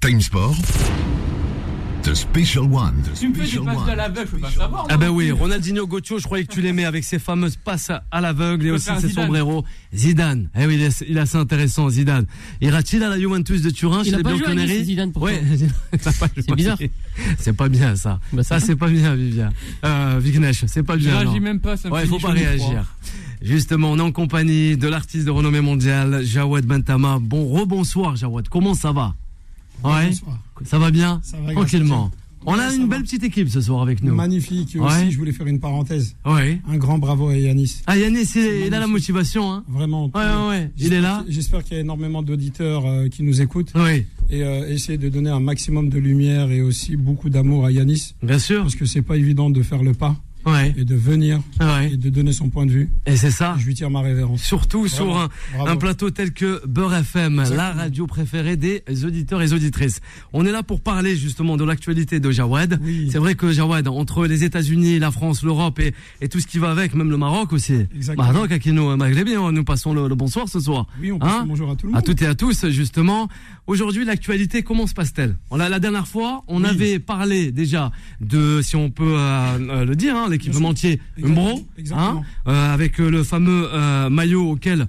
[0.00, 0.56] Time Sport.
[2.12, 3.02] The Special One.
[3.18, 4.86] tu me fais des passes à l'aveugle, je peux pas savoir.
[4.90, 8.20] Ah ben oui, Ronaldinho Gocho, je croyais que tu l'aimais avec ses fameuses passes à
[8.20, 9.64] l'aveugle et aussi ses sombreros.
[9.94, 10.50] Zidane.
[10.54, 12.26] Eh oui, il est, assez intéressant, Zidane.
[12.60, 15.42] Ira-t-il à la Juventus de Turin Il a pas joué à Zidane pour ouais.
[16.36, 16.76] C'est bizarre.
[17.38, 18.20] C'est pas bien ça.
[18.34, 19.50] Bah, ça c'est pas bien, Vivien.
[19.82, 21.12] Euh, Vignesh, c'est pas bien.
[21.12, 22.94] Je réagis même pas, ça Ouais, faut pas réagir.
[23.40, 27.18] Justement, on est en compagnie de l'artiste de renommée mondiale, Jawad Bentama.
[27.22, 28.50] Bon, rebonsoir, Jawad.
[28.50, 29.14] Comment ça va?
[29.84, 30.10] Ouais.
[30.64, 31.20] Ça va bien
[31.52, 32.10] Tranquillement.
[32.44, 34.14] On a une belle petite équipe ce soir avec nous.
[34.14, 34.76] Magnifique.
[34.80, 36.16] Aussi, je voulais faire une parenthèse.
[36.24, 36.60] Ouais.
[36.68, 37.82] Un grand bravo à Yanis.
[37.86, 39.52] Ah, Yanis, il, a la motivation.
[39.52, 39.64] Hein.
[39.68, 40.10] Vraiment.
[40.14, 41.24] Ouais, ouais, Il est là.
[41.28, 43.72] J'espère qu'il y a énormément d'auditeurs euh, qui nous écoutent.
[43.76, 44.06] Oui.
[44.30, 48.14] Et euh, essayer de donner un maximum de lumière et aussi beaucoup d'amour à Yanis.
[48.22, 48.62] Bien sûr.
[48.62, 50.16] Parce que c'est pas évident de faire le pas
[50.76, 51.40] et de venir
[51.82, 52.90] et de donner son point de vue.
[53.06, 53.56] Et c'est ça.
[53.58, 54.42] Je lui tire ma révérence.
[54.42, 59.52] Surtout sur un, un, plateau tel que Beurre FM, la radio préférée des auditeurs et
[59.52, 60.00] auditrices.
[60.32, 62.80] On est là pour parler justement de l'actualité de Jawad.
[63.10, 66.58] C'est vrai que Jawad, entre les États-Unis, la France, l'Europe et, et, tout ce qui
[66.58, 67.86] va avec, même le Maroc aussi.
[68.16, 70.86] Maroc, à qui nous, nous passons le, bonsoir ce soir.
[71.00, 71.98] Oui, on passe hein bonjour à tout le monde.
[71.98, 73.28] À toutes et à tous, justement.
[73.66, 75.36] Aujourd'hui, l'actualité, comment se passe-t-elle?
[75.56, 80.16] La dernière fois, on avait parlé déjà de, si on peut euh, euh, le dire,
[80.16, 81.60] hein, l'équipementier Umbro,
[81.92, 84.86] hein, euh, avec euh, le fameux euh, maillot auquel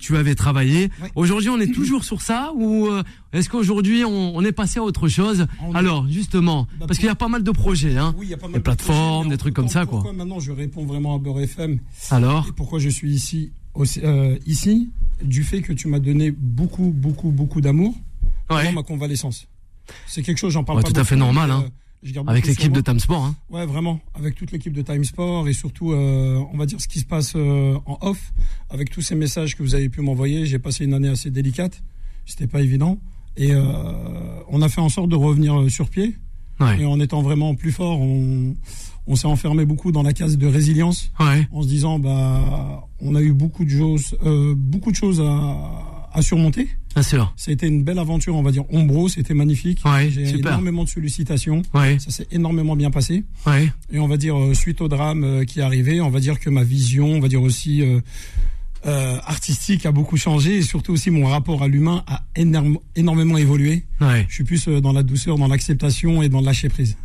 [0.00, 0.90] tu avais travaillé.
[1.14, 2.88] Aujourd'hui, on est toujours sur ça ou
[3.32, 7.14] est-ce qu'aujourd'hui on, est passé à autre chose Alors, justement, bah, parce qu'il y a
[7.14, 9.68] pas mal de projets, hein, oui, y a pas mal des plateformes, des trucs comme
[9.68, 10.12] ça, quoi.
[10.12, 11.78] Maintenant, je réponds vraiment à Beurre FM.
[12.10, 13.52] Alors, pourquoi je suis ici
[14.46, 14.90] ici
[15.22, 17.94] du fait que tu m'as donné beaucoup, beaucoup, beaucoup d'amour
[18.48, 19.48] pendant ma convalescence.
[20.06, 21.50] C'est quelque chose, j'en parle pas tout à fait normal.
[21.50, 21.66] Hein.
[22.26, 23.24] Avec l'équipe de Time Sport.
[23.24, 23.36] Hein.
[23.50, 24.00] Ouais, vraiment.
[24.14, 27.04] Avec toute l'équipe de Time Sport et surtout, euh, on va dire ce qui se
[27.04, 28.32] passe euh, en off.
[28.70, 31.82] Avec tous ces messages que vous avez pu m'envoyer, j'ai passé une année assez délicate.
[32.24, 32.98] C'était pas évident.
[33.36, 33.62] Et euh,
[34.48, 36.16] on a fait en sorte de revenir sur pied.
[36.60, 36.80] Ouais.
[36.80, 38.54] Et en étant vraiment plus fort, on,
[39.06, 41.12] on s'est enfermé beaucoup dans la case de résilience.
[41.20, 41.46] Ouais.
[41.52, 44.16] En se disant, bah, on a eu beaucoup de choses,
[44.56, 46.68] beaucoup de choses à à surmonter.
[46.96, 47.30] Bien sûr.
[47.36, 48.64] C'était une belle aventure, on va dire.
[48.72, 49.80] Ombro, c'était magnifique.
[49.84, 51.60] Ouais, J'ai énormément de sollicitations.
[51.74, 51.98] Ouais.
[51.98, 53.22] Ça s'est énormément bien passé.
[53.46, 53.70] Ouais.
[53.92, 56.40] Et on va dire, euh, suite au drame euh, qui est arrivé, on va dire
[56.40, 58.00] que ma vision, on va dire aussi euh,
[58.86, 63.84] euh, artistique a beaucoup changé et surtout aussi mon rapport à l'humain a énormément évolué.
[64.00, 64.24] Ouais.
[64.30, 66.96] Je suis plus dans la douceur, dans l'acceptation et dans le lâcher prise.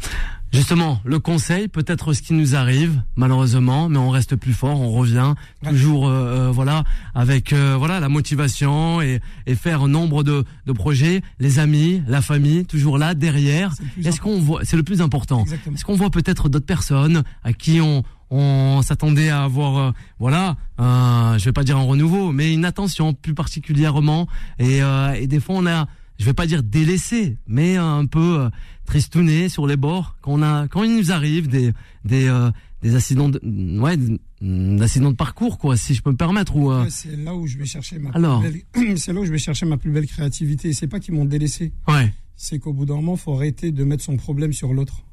[0.54, 4.92] Justement, le conseil, peut-être ce qui nous arrive, malheureusement, mais on reste plus fort, on
[4.92, 5.34] revient
[5.64, 6.84] toujours, euh, euh, voilà,
[7.16, 12.22] avec euh, voilà la motivation et, et faire nombre de, de projets, les amis, la
[12.22, 13.74] famille, toujours là derrière.
[14.04, 15.46] Est-ce qu'on voit, c'est le plus important.
[15.74, 21.38] Est-ce qu'on voit peut-être d'autres personnes à qui on on s'attendait à avoir, voilà, euh,
[21.38, 24.26] je vais pas dire un renouveau, mais une attention plus particulièrement.
[24.58, 24.80] Et,
[25.18, 25.88] et des fois, on a
[26.22, 28.50] je vais pas dire délaissé, mais un peu euh,
[28.86, 31.74] tristouné sur les bords quand on a quand il nous arrive des
[32.06, 32.52] des euh,
[32.84, 33.40] des accidents de,
[33.80, 33.98] ouais
[34.40, 37.58] d'accidents de parcours quoi si je peux me permettre ou euh, c'est là où je
[37.58, 38.44] vais chercher ma alors.
[38.98, 40.74] c'est là où je vais chercher ma plus belle créativité.
[40.74, 41.74] C'est pas qu'ils m'ont délaissé.
[41.88, 42.14] Ouais.
[42.36, 45.04] C'est qu'au bout d'un moment faut arrêter de mettre son problème sur l'autre.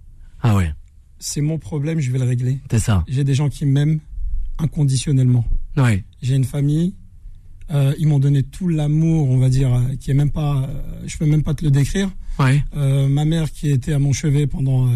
[0.42, 0.74] Ah ouais.
[1.18, 2.58] C'est mon problème je vais le régler.
[2.70, 3.02] C'est ça.
[3.08, 4.00] J'ai des gens qui m'aiment
[4.58, 5.46] inconditionnellement.
[5.78, 6.04] Ouais.
[6.20, 6.94] J'ai une famille
[7.70, 10.66] euh, ils m'ont donné tout l'amour, on va dire, euh, qui est même pas, euh,
[11.06, 12.10] je peux même pas te le décrire.
[12.38, 12.62] Ouais.
[12.76, 14.88] Euh, ma mère qui était à mon chevet pendant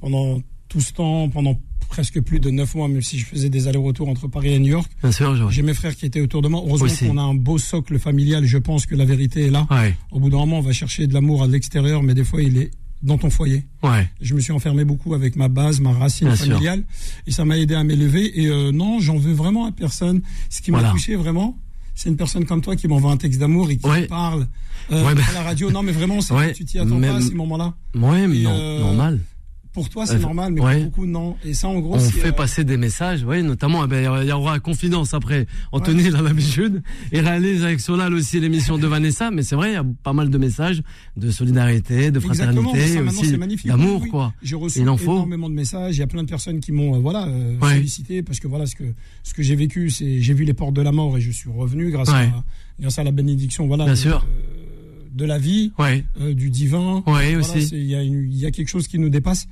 [0.00, 3.66] pendant tout ce temps, pendant presque plus de neuf mois, même si je faisais des
[3.66, 4.90] allers-retours entre Paris et New York.
[5.02, 6.62] Bien sûr, J'ai mes frères qui étaient autour de moi.
[6.66, 8.44] Heureusement qu'on a un beau socle familial.
[8.44, 9.66] Je pense que la vérité est là.
[9.70, 9.96] Ouais.
[10.12, 12.58] Au bout d'un moment, on va chercher de l'amour à l'extérieur, mais des fois, il
[12.58, 12.70] est
[13.02, 13.64] dans ton foyer.
[13.82, 14.08] Ouais.
[14.20, 16.84] Je me suis enfermé beaucoup avec ma base, ma racine familiale,
[17.26, 18.40] et ça m'a aidé à m'élever.
[18.40, 20.22] Et euh, non, j'en veux vraiment à personne.
[20.50, 21.56] Ce qui m'a touché vraiment,
[21.98, 24.46] c'est une personne comme toi qui m'envoie un texte d'amour et qui parle
[24.92, 25.72] euh, à la radio.
[25.72, 26.20] Non, mais vraiment,
[26.54, 27.74] tu t'y attends pas à ces moments-là.
[27.96, 29.18] Ouais, mais non, euh, normal
[29.78, 31.36] pour toi, c'est euh, normal, mais pour beaucoup, non.
[31.44, 34.28] Et ça, en gros, on fait euh, passer des messages, oui, notamment, eh ben, il
[34.28, 35.46] y aura confidence après.
[35.70, 36.82] Anthony, il a l'habitude.
[37.12, 40.12] Il réalise avec Solal aussi l'émission de Vanessa, mais c'est vrai, il y a pas
[40.12, 40.82] mal de messages
[41.16, 44.32] de solidarité, de fraternité, aussi d'amour, quoi.
[44.42, 45.96] J'ai reçu énormément de messages.
[45.96, 47.28] Il y a plein de personnes qui m'ont, euh, voilà,
[47.60, 48.84] sollicité parce que voilà, ce que,
[49.22, 51.50] ce que j'ai vécu, c'est, j'ai vu les portes de la mort et je suis
[51.50, 52.24] revenu grâce à,
[52.80, 53.84] grâce à la bénédiction, voilà.
[53.84, 54.26] Bien sûr
[55.18, 57.02] de la vie, euh, du divin.
[57.06, 57.68] Ouais, aussi.
[57.72, 59.48] Il y, y, a quelque chose qui nous dépasse.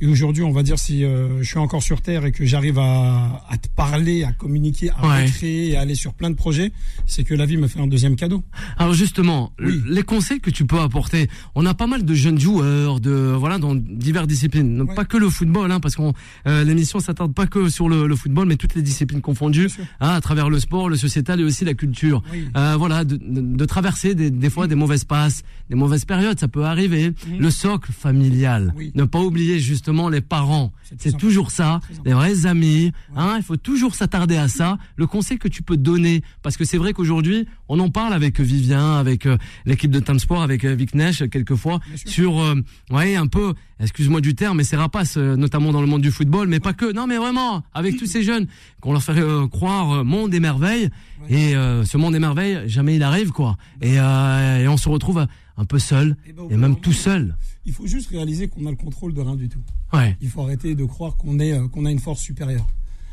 [0.00, 2.78] Et aujourd'hui, on va dire si euh, je suis encore sur Terre et que j'arrive
[2.78, 6.72] à, à, te parler, à communiquer, à créer et à aller sur plein de projets,
[7.06, 8.42] c'est que la vie me fait un deuxième cadeau.
[8.76, 13.00] Alors justement, les conseils que tu peux apporter, on a pas mal de jeunes joueurs,
[13.00, 16.12] de voilà, dans diverses disciplines, pas que le football, hein, parce qu'on
[16.46, 19.68] euh, l'émission s'attarde pas que sur le, le, football, mais toutes les disciplines confondues,
[20.00, 22.22] hein, à travers le sport, le sociétal et aussi la culture.
[22.56, 26.48] Euh, voilà, de, de, traverser des, des fois des mauvaises passes, des mauvaises périodes, ça
[26.48, 27.12] peut arriver.
[27.38, 30.70] Le socle familial, ne pas oublier justement les parents.
[30.98, 32.92] C'est toujours ça, les vrais amis.
[33.16, 34.76] Hein, il faut toujours s'attarder à ça.
[34.96, 38.38] Le conseil que tu peux donner, parce que c'est vrai qu'aujourd'hui, on en parle avec
[38.38, 42.54] Vivien, avec euh, l'équipe de Time Sport, avec euh, Vic Nesh, quelquefois, sur, euh,
[42.90, 46.48] ouais, un peu, excuse-moi du terme, mais c'est rapace, notamment dans le monde du football,
[46.48, 46.92] mais pas que.
[46.92, 48.46] Non, mais vraiment, avec tous ces jeunes,
[48.80, 50.90] qu'on leur fait croire monde et merveilles,
[51.30, 53.56] et ce monde et merveilles, jamais il arrive, quoi.
[53.80, 55.26] Et, et on se retrouve
[55.58, 57.36] un peu seul, eh ben, et, même tout seul.
[57.66, 59.60] Il faut juste réaliser qu'on a le contrôle de rien du tout.
[59.92, 60.16] Ouais.
[60.22, 62.66] Il faut arrêter de croire qu'on est euh, qu'on a une force supérieure.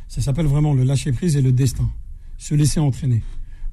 [0.08, 1.90] Ça s'appelle vraiment le lâcher prise et le destin.
[2.38, 3.24] Se laisser entraîner.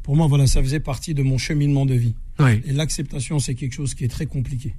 [0.03, 2.15] Pour moi, voilà, ça faisait partie de mon cheminement de vie.
[2.41, 2.61] Ouais.
[2.65, 4.75] Et l'acceptation, c'est quelque chose qui est très compliqué.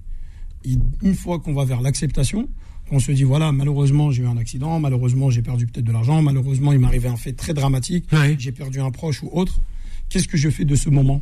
[0.66, 2.50] une fois qu'on va vers l'acceptation,
[2.92, 6.22] on se dit voilà, malheureusement j'ai eu un accident, malheureusement j'ai perdu peut-être de l'argent,
[6.22, 8.06] malheureusement il m'arrivait un fait très dramatique,
[8.38, 9.62] j'ai perdu un proche ou autre.
[10.10, 11.22] Qu'est-ce que je fais de ce moment?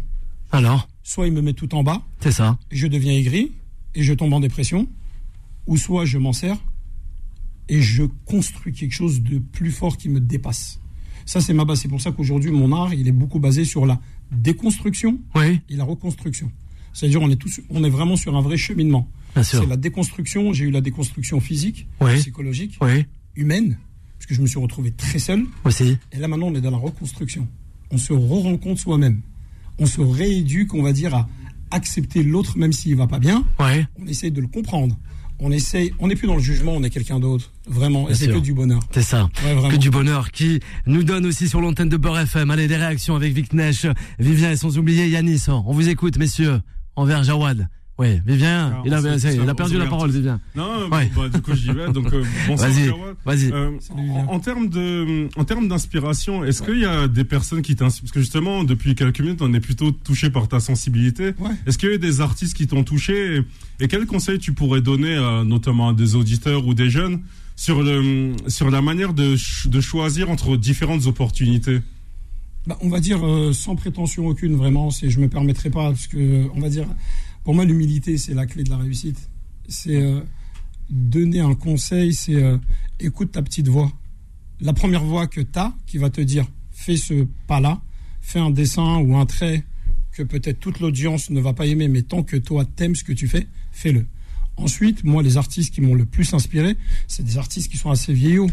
[0.51, 0.88] Alors?
[1.03, 2.03] Soit il me met tout en bas.
[2.19, 2.57] C'est ça.
[2.71, 3.51] Je deviens aigri
[3.95, 4.87] et je tombe en dépression.
[5.67, 6.57] Ou soit je m'en sers
[7.69, 10.79] et je construis quelque chose de plus fort qui me dépasse.
[11.25, 11.81] Ça, c'est ma base.
[11.81, 13.99] C'est pour ça qu'aujourd'hui, mon art, il est beaucoup basé sur la
[14.31, 16.51] déconstruction et la reconstruction.
[16.93, 19.07] C'est-à-dire, on est tous, on est vraiment sur un vrai cheminement.
[19.41, 20.51] C'est la déconstruction.
[20.51, 21.87] J'ai eu la déconstruction physique,
[22.17, 22.77] psychologique,
[23.35, 23.77] humaine,
[24.17, 25.45] parce que je me suis retrouvé très seul.
[25.63, 25.97] Aussi.
[26.11, 27.47] Et là, maintenant, on est dans la reconstruction.
[27.91, 29.21] On se re-rencontre soi-même
[29.81, 31.27] on se rééduque, on va dire, à
[31.71, 33.43] accepter l'autre même s'il va pas bien.
[33.59, 33.85] Ouais.
[33.99, 34.95] On essaye de le comprendre.
[35.39, 37.51] On essaye, on n'est plus dans le jugement, on est quelqu'un d'autre.
[37.67, 38.07] Vraiment.
[38.07, 38.81] et c'est que du bonheur.
[38.91, 39.27] C'est ça.
[39.71, 42.51] que du bonheur qui nous donne aussi sur l'antenne de Beurre FM.
[42.51, 43.87] Allez, des réactions avec Vic Nesh,
[44.19, 45.45] Vivien et sans oublier Yanis.
[45.47, 46.61] On vous écoute, messieurs,
[46.95, 47.67] envers Jawad.
[47.99, 50.39] Oui, Vivien, il, a, il a perdu la parole, Vivien.
[50.56, 51.91] Non, bah, du coup, j'y vais.
[51.91, 52.23] Donc, euh,
[52.56, 52.91] vas-y,
[53.25, 53.51] vas-y.
[53.51, 53.77] Euh,
[54.27, 58.12] en, termes de, en termes d'inspiration, est-ce qu'il y a des personnes qui t'inspirent Parce
[58.13, 61.34] que justement, depuis quelques minutes, on est plutôt touché par ta sensibilité.
[61.67, 63.43] Est-ce qu'il y a des artistes qui t'ont touché
[63.80, 67.21] et, quels conseils tu pourrais donner, notamment à des auditeurs ou des jeunes,
[67.56, 69.36] sur le, sur la manière de,
[69.67, 71.82] de choisir entre différentes opportunités?
[72.67, 74.91] Bah, on va dire euh, sans prétention aucune, vraiment.
[74.91, 76.86] C'est, je me permettrai pas parce que, on va dire
[77.43, 79.30] pour moi, l'humilité, c'est la clé de la réussite.
[79.67, 80.21] C'est euh,
[80.89, 82.58] donner un conseil, c'est euh,
[82.99, 83.91] écoute ta petite voix.
[84.60, 87.82] La première voix que tu as qui va te dire fais ce pas-là,
[88.21, 89.63] fais un dessin ou un trait
[90.12, 93.13] que peut-être toute l'audience ne va pas aimer, mais tant que toi t'aimes ce que
[93.13, 94.06] tu fais, fais-le.
[94.58, 96.75] Ensuite, moi, les artistes qui m'ont le plus inspiré,
[97.08, 98.49] c'est des artistes qui sont assez vieillots.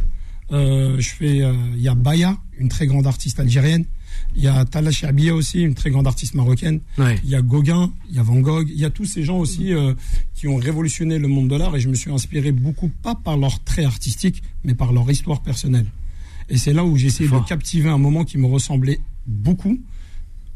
[0.53, 1.39] Euh, je fais,
[1.75, 3.85] il y a Baya, une très grande artiste algérienne.
[4.37, 6.81] Il y a Tala Sherbia aussi, une très grande artiste marocaine.
[7.25, 8.69] Il y a Gauguin, il y a Van Gogh.
[8.69, 9.95] Il y a tous ces gens aussi euh,
[10.35, 13.37] qui ont révolutionné le monde de l'art et je me suis inspiré beaucoup, pas par
[13.37, 15.87] leur trait artistique, mais par leur histoire personnelle.
[16.49, 19.79] Et c'est là où j'ai essayé de captiver un moment qui me ressemblait beaucoup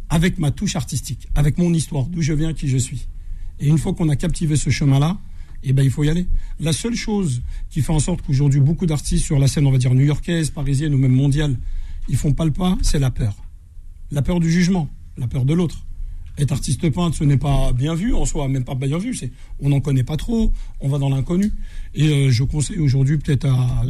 [0.08, 3.06] avec ma touche artistique, avec mon histoire, d'où je viens, qui je suis.
[3.60, 5.18] Et une fois qu'on a captivé ce chemin-là,
[5.64, 6.26] eh ben, il faut y aller.
[6.60, 9.78] La seule chose qui fait en sorte qu'aujourd'hui, beaucoup d'artistes sur la scène, on va
[9.78, 11.56] dire new-yorkaise, parisienne ou même mondiale,
[12.08, 13.34] ils font pas le pas, c'est la peur.
[14.12, 15.86] La peur du jugement, la peur de l'autre.
[16.36, 19.14] Être artiste peintre, ce n'est pas bien vu en soi, même pas bien vu.
[19.14, 21.50] C'est, on n'en connaît pas trop, on va dans l'inconnu.
[21.94, 23.84] Et euh, je conseille aujourd'hui peut-être à,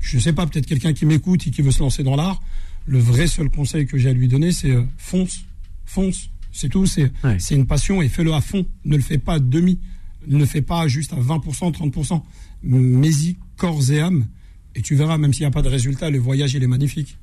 [0.00, 2.42] je sais pas, peut-être quelqu'un qui m'écoute et qui veut se lancer dans l'art.
[2.86, 5.44] Le vrai seul conseil que j'ai à lui donner, c'est euh, fonce,
[5.86, 6.30] fonce.
[6.50, 6.86] C'est tout.
[6.86, 8.66] C'est, c'est une passion et fais-le à fond.
[8.84, 9.78] Ne le fais pas à demi.
[10.26, 12.20] Ne le fais pas juste à 20%, 30%.
[12.64, 14.26] Mais y corps et âme.
[14.74, 17.16] Et tu verras, même s'il n'y a pas de résultat, le voyage, il est magnifique.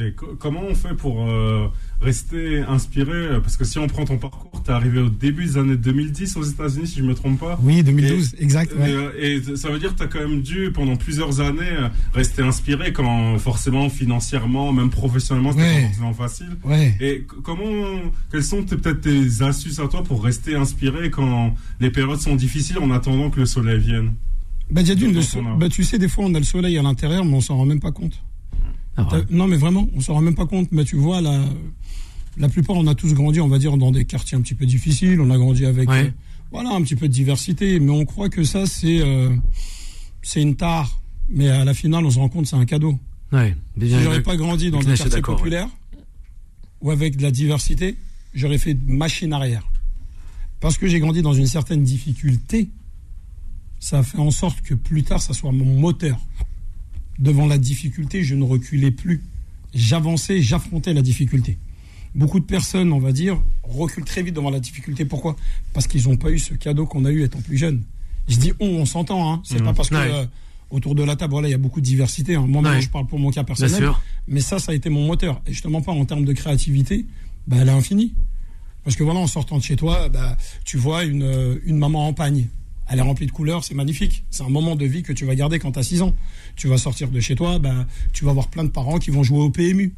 [0.00, 1.66] Et comment on fait pour euh,
[2.00, 3.40] rester inspiré?
[3.42, 6.36] Parce que si on prend ton parcours, tu es arrivé au début des années 2010
[6.36, 7.58] aux États-Unis, si je me trompe pas.
[7.62, 8.72] Oui, 2012, exact.
[9.18, 12.42] Et, ça veut dire que tu as quand même dû, pendant plusieurs années, euh, rester
[12.42, 16.56] inspiré quand forcément, financièrement, même professionnellement, c'était pas forcément facile.
[16.64, 16.94] Ouais.
[17.00, 22.20] Et comment, quelles sont peut-être tes astuces à toi pour rester inspiré quand les périodes
[22.20, 24.12] sont difficiles en attendant que le soleil vienne?
[24.70, 25.20] Bah, d'une,
[25.58, 27.66] bah, tu sais, des fois, on a le soleil à l'intérieur, mais on s'en rend
[27.66, 28.22] même pas compte.
[28.96, 30.68] Ah, non, mais vraiment, on s'en rend même pas compte.
[30.72, 31.42] Mais tu vois, la,
[32.36, 34.66] la plupart, on a tous grandi, on va dire, dans des quartiers un petit peu
[34.66, 35.20] difficiles.
[35.20, 36.10] On a grandi avec, euh,
[36.50, 37.80] voilà, un petit peu de diversité.
[37.80, 39.34] Mais on croit que ça, c'est, euh,
[40.22, 41.00] c'est une tare.
[41.28, 42.98] Mais à la finale, on se rend compte, c'est un cadeau.
[43.32, 43.54] Ouais.
[43.80, 45.68] si j'aurais pas grandi dans des quartiers populaires
[46.80, 47.96] ou avec de la diversité,
[48.34, 49.66] j'aurais fait machine arrière.
[50.58, 52.68] Parce que j'ai grandi dans une certaine difficulté,
[53.78, 56.18] ça a fait en sorte que plus tard, ça soit mon moteur
[57.20, 59.22] devant la difficulté, je ne reculais plus.
[59.74, 61.58] J'avançais, j'affrontais la difficulté.
[62.14, 65.04] Beaucoup de personnes, on va dire, reculent très vite devant la difficulté.
[65.04, 65.36] Pourquoi?
[65.72, 67.82] Parce qu'ils n'ont pas eu ce cadeau qu'on a eu étant plus jeune.
[68.26, 69.42] Je dis on, on s'entend, hein.
[69.44, 69.64] C'est mmh.
[69.64, 70.24] pas parce que euh,
[70.70, 72.34] autour de la table, voilà, il y a beaucoup de diversité.
[72.34, 72.46] Hein.
[72.48, 73.90] Moi, je parle pour mon cas personnel.
[74.26, 75.40] Mais ça, ça a été mon moteur.
[75.46, 77.06] Et justement pas en termes de créativité,
[77.46, 78.12] bah, elle est infinie.
[78.82, 82.08] Parce que voilà, en sortant de chez toi, bah, tu vois une, euh, une maman
[82.08, 82.48] en pagne
[82.90, 84.24] elle est remplie de couleurs, c'est magnifique.
[84.30, 86.14] C'est un moment de vie que tu vas garder quand tu as 6 ans.
[86.56, 89.22] Tu vas sortir de chez toi, ben, tu vas voir plein de parents qui vont
[89.22, 89.94] jouer au PMU.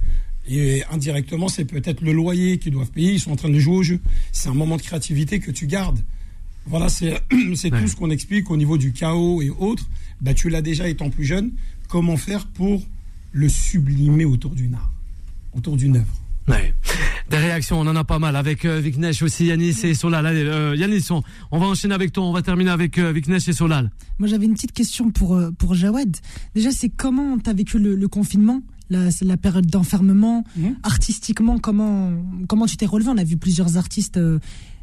[0.46, 3.76] Et indirectement, c'est peut-être le loyer qu'ils doivent payer, ils sont en train de jouer
[3.76, 4.00] au jeu.
[4.30, 6.00] C'est un moment de créativité que tu gardes.
[6.66, 9.88] Voilà, c'est tout ce qu'on explique au niveau du chaos et autres.
[10.20, 11.52] Ben, tu l'as déjà étant plus jeune.
[11.88, 12.82] Comment faire pour
[13.32, 14.92] le sublimer autour d'une art,
[15.54, 16.21] autour d'une œuvre?
[16.48, 16.74] Ouais.
[17.30, 20.26] Des réactions, on en a pas mal avec euh, Viknesh aussi, Yanis et Solal.
[20.26, 23.52] Allez, euh, Yanis, on, va enchaîner avec toi, on va terminer avec euh, Viknesh et
[23.52, 23.90] Solal.
[24.18, 26.16] Moi j'avais une petite question pour, euh, pour Jawed.
[26.54, 30.68] Déjà, c'est comment tu as vécu le, confinement la, la période d'enfermement, mmh.
[30.82, 32.12] artistiquement, comment,
[32.48, 33.08] comment tu t'es relevé?
[33.10, 34.18] On a vu plusieurs artistes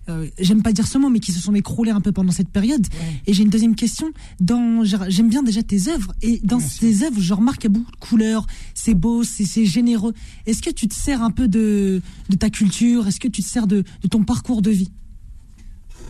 [0.09, 2.49] euh, j'aime pas dire ce mot, mais qui se sont écroulés un peu pendant cette
[2.49, 2.85] période.
[3.27, 4.11] Et j'ai une deuxième question.
[4.39, 7.77] Dans, j'aime bien déjà tes œuvres, et dans tes œuvres, je remarque qu'il y a
[7.77, 10.13] beaucoup de couleurs, c'est beau, c'est généreux.
[10.45, 13.07] Est-ce que tu te sers un peu de, de ta culture?
[13.07, 14.91] Est-ce que tu te sers de, de ton parcours de vie?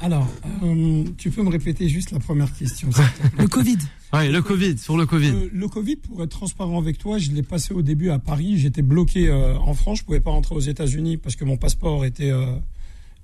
[0.01, 0.27] Alors,
[0.63, 2.89] euh, tu peux me répéter juste la première question
[3.37, 3.77] Le Covid.
[4.11, 5.29] Oui, le Covid, sur le Covid.
[5.29, 8.57] Euh, le Covid, pour être transparent avec toi, je l'ai passé au début à Paris.
[8.57, 9.99] J'étais bloqué en France.
[9.99, 12.55] Je pouvais pas rentrer aux États-Unis parce que mon passeport était euh,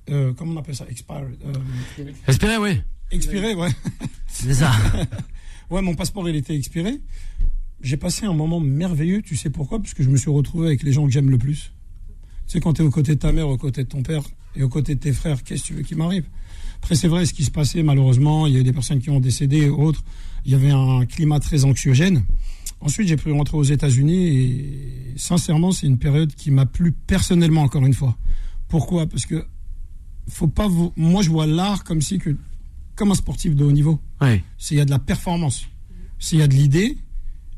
[0.07, 0.85] comment on appelle ça?
[0.89, 1.37] Expired.
[1.45, 2.81] Euh, expiré, oui.
[3.11, 3.69] Expiré, ouais.
[4.27, 4.71] C'est ça.
[5.69, 7.01] ouais, mon passeport, il était expiré.
[7.81, 9.79] J'ai passé un moment merveilleux, tu sais pourquoi?
[9.79, 11.71] Parce que je me suis retrouvé avec les gens que j'aime le plus.
[12.47, 14.23] Tu sais, quand tu es aux côtés de ta mère, aux côtés de ton père
[14.55, 16.25] et aux côtés de tes frères, qu'est-ce que tu veux qui m'arrive?
[16.77, 19.09] Après, c'est vrai, ce qui se passait, malheureusement, il y a eu des personnes qui
[19.09, 20.03] ont décédé et autres.
[20.45, 22.23] Il y avait un climat très anxiogène.
[22.81, 27.63] Ensuite, j'ai pu rentrer aux États-Unis et sincèrement, c'est une période qui m'a plu personnellement,
[27.63, 28.15] encore une fois.
[28.67, 29.07] Pourquoi?
[29.07, 29.45] Parce que
[30.27, 30.93] faut pas vous...
[30.95, 32.35] Moi, je vois l'art comme si que,
[32.95, 33.99] comme un sportif de haut niveau.
[34.21, 34.43] Ouais.
[34.71, 35.67] Il y a de la performance.
[36.19, 36.97] S'il y a de l'idée,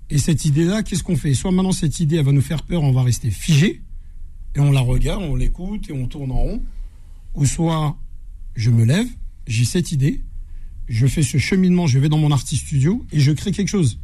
[0.09, 1.33] et cette idée-là, qu'est-ce qu'on fait?
[1.33, 3.81] Soit maintenant, cette idée, elle va nous faire peur, on va rester figé,
[4.55, 6.63] et on la regarde, on l'écoute, et on tourne en rond.
[7.35, 7.97] Ou soit,
[8.55, 9.07] je me lève,
[9.45, 10.23] j'ai cette idée,
[10.87, 13.99] je fais ce cheminement, je vais dans mon artiste studio, et je crée quelque chose.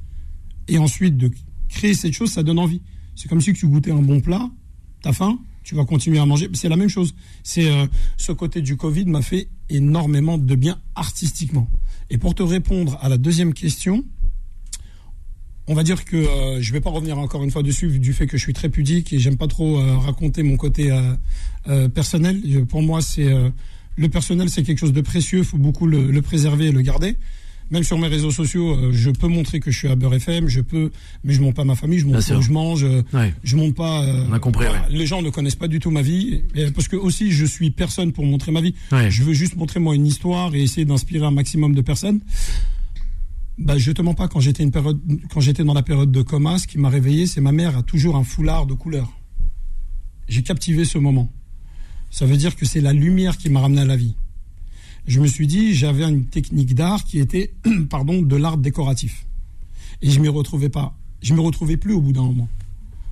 [0.67, 1.31] Et ensuite, de
[1.69, 2.81] créer cette chose, ça donne envie.
[3.15, 4.49] C'est comme si tu goûtais un bon plat,
[5.01, 6.49] t'as faim, tu vas continuer à manger.
[6.53, 7.15] C'est la même chose.
[7.43, 7.85] C'est euh,
[8.17, 11.67] ce côté du Covid m'a fait énormément de bien artistiquement.
[12.09, 14.03] Et pour te répondre à la deuxième question,
[15.67, 18.27] on va dire que euh, je vais pas revenir encore une fois dessus du fait
[18.27, 20.91] que je suis très pudique et j'aime pas trop euh, raconter mon côté
[21.93, 22.65] personnel.
[22.67, 23.31] Pour moi, c'est
[23.95, 25.39] le personnel, c'est quelque chose de précieux.
[25.39, 27.15] Il faut beaucoup le préserver et le garder
[27.73, 30.47] même sur mes réseaux sociaux, euh, je peux montrer que je suis à Beurre FM,
[30.47, 30.91] je peux,
[31.23, 33.01] mais je montre pas ma famille, je montre où je mange, euh,
[33.43, 34.03] je montre pas.
[34.03, 34.67] Euh, On a compris.
[34.91, 36.43] Les gens ne connaissent pas du tout ma vie,
[36.75, 38.75] parce que aussi je suis personne pour montrer ma vie.
[39.09, 42.19] Je veux juste montrer moi une histoire et essayer d'inspirer un maximum de personnes.
[43.57, 44.99] Bah, je te mens pas, quand j'étais une période,
[45.31, 47.83] quand j'étais dans la période de coma, ce qui m'a réveillé, c'est ma mère a
[47.83, 49.11] toujours un foulard de couleur.
[50.27, 51.31] J'ai captivé ce moment.
[52.11, 54.15] Ça veut dire que c'est la lumière qui m'a ramené à la vie
[55.07, 57.53] je me suis dit, j'avais une technique d'art qui était,
[57.89, 59.25] pardon, de l'art décoratif.
[60.01, 60.95] Et je m'y retrouvais pas.
[61.21, 62.49] Je me retrouvais plus au bout d'un moment.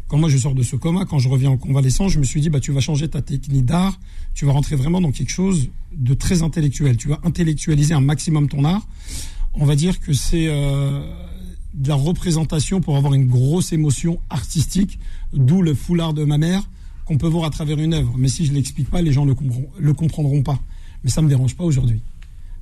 [0.08, 2.42] Quand moi je sors de ce coma, quand je reviens en convalescence, je me suis
[2.42, 3.98] dit, bah, tu vas changer ta technique d'art,
[4.34, 6.98] tu vas rentrer vraiment dans quelque chose de très intellectuel.
[6.98, 8.86] Tu vas intellectualiser un maximum ton art.
[9.54, 11.02] On va dire que c'est euh,
[11.74, 15.00] de la représentation pour avoir une grosse émotion artistique,
[15.34, 16.64] d'où le foulard de ma mère
[17.06, 18.14] qu'on peut voir à travers une œuvre.
[18.18, 19.38] Mais si je l'explique pas, les gens ne le,
[19.80, 20.60] le comprendront pas.
[21.04, 22.02] Mais ça me dérange pas aujourd'hui.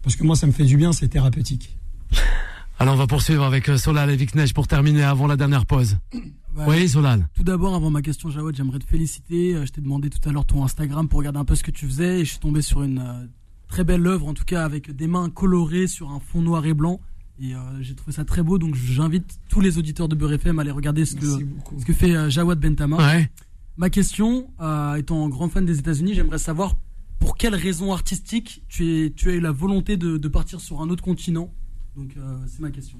[0.02, 1.76] Parce que moi, ça me fait du bien, c'est thérapeutique.
[2.82, 5.98] Alors on va poursuivre avec euh, Solal et Viknesh pour terminer avant la dernière pause.
[6.66, 7.28] oui, Solal.
[7.36, 9.54] Tout d'abord, avant ma question, Jawad, j'aimerais te féliciter.
[9.54, 11.72] Euh, je t'ai demandé tout à l'heure ton Instagram pour regarder un peu ce que
[11.72, 13.26] tu faisais et je suis tombé sur une euh,
[13.68, 16.74] très belle œuvre, en tout cas avec des mains colorées sur un fond noir et
[16.74, 17.02] blanc.
[17.42, 20.62] Et j'ai trouvé ça très beau, donc j'invite tous les auditeurs de Beurre FM à
[20.62, 22.98] aller regarder ce, que, ce que fait Jawad Bentama.
[22.98, 23.32] Ouais.
[23.78, 24.50] Ma question,
[24.98, 26.76] étant grand fan des États-Unis, j'aimerais savoir
[27.20, 31.52] pour quelle raison artistique tu, as eu la volonté de, partir sur un autre continent?
[31.96, 32.98] Donc euh, c'est ma question.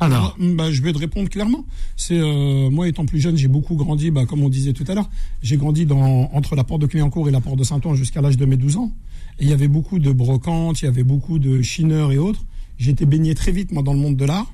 [0.00, 1.64] Alors, ah, bah, je vais te répondre clairement.
[1.96, 4.94] C'est euh, moi étant plus jeune, j'ai beaucoup grandi, bah, comme on disait tout à
[4.94, 5.10] l'heure.
[5.42, 8.44] J'ai grandi entre la porte de Clignancourt et la porte de Saint-Ouen jusqu'à l'âge de
[8.44, 8.92] mes 12 ans.
[9.40, 12.44] Il y avait beaucoup de brocantes, il y avait beaucoup de chineurs et autres.
[12.86, 14.52] Été baigné très vite moi dans le monde de l'art.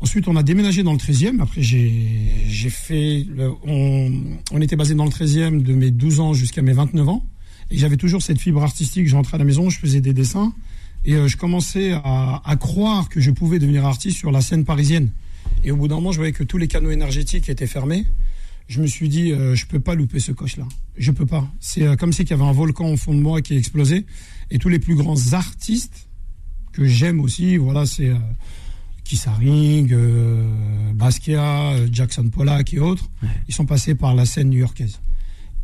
[0.00, 1.40] Ensuite, on a déménagé dans le 13e.
[1.40, 3.26] Après, j'ai fait.
[3.66, 4.12] on,
[4.52, 7.26] on était basé dans le 13e de mes 12 ans jusqu'à mes 29 ans.
[7.70, 9.06] Et j'avais toujours cette fibre artistique.
[9.08, 10.52] J'entrais à la maison, je faisais des dessins.
[11.04, 15.10] Et euh, je commençais à, croire que je pouvais devenir artiste sur la scène parisienne.
[15.64, 18.04] Et au bout d'un moment, je voyais que tous les canaux énergétiques étaient fermés.
[18.68, 20.66] Je me suis dit, euh, je peux pas louper ce coche-là.
[20.96, 21.48] Je peux pas.
[21.60, 24.04] C'est euh, comme si il y avait un volcan au fond de moi qui explosait.
[24.50, 26.08] Et tous les plus grands artistes
[26.72, 28.10] que j'aime aussi, voilà, c'est
[29.04, 29.94] Kissaring,
[30.94, 33.10] Basquiat, Jackson Pollock et autres.
[33.48, 35.00] Ils sont passés par la scène new-yorkaise.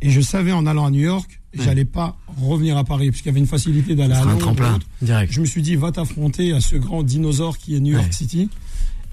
[0.01, 3.31] Et je savais en allant à New York, j'allais pas revenir à Paris, puisqu'il y
[3.31, 4.31] avait une facilité d'aller à Londres.
[4.31, 5.31] Un tremplin, direct.
[5.31, 8.49] Je me suis dit, va t'affronter à ce grand dinosaure qui est New York City.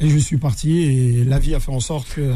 [0.00, 2.35] Et je suis parti et la vie a fait en sorte que.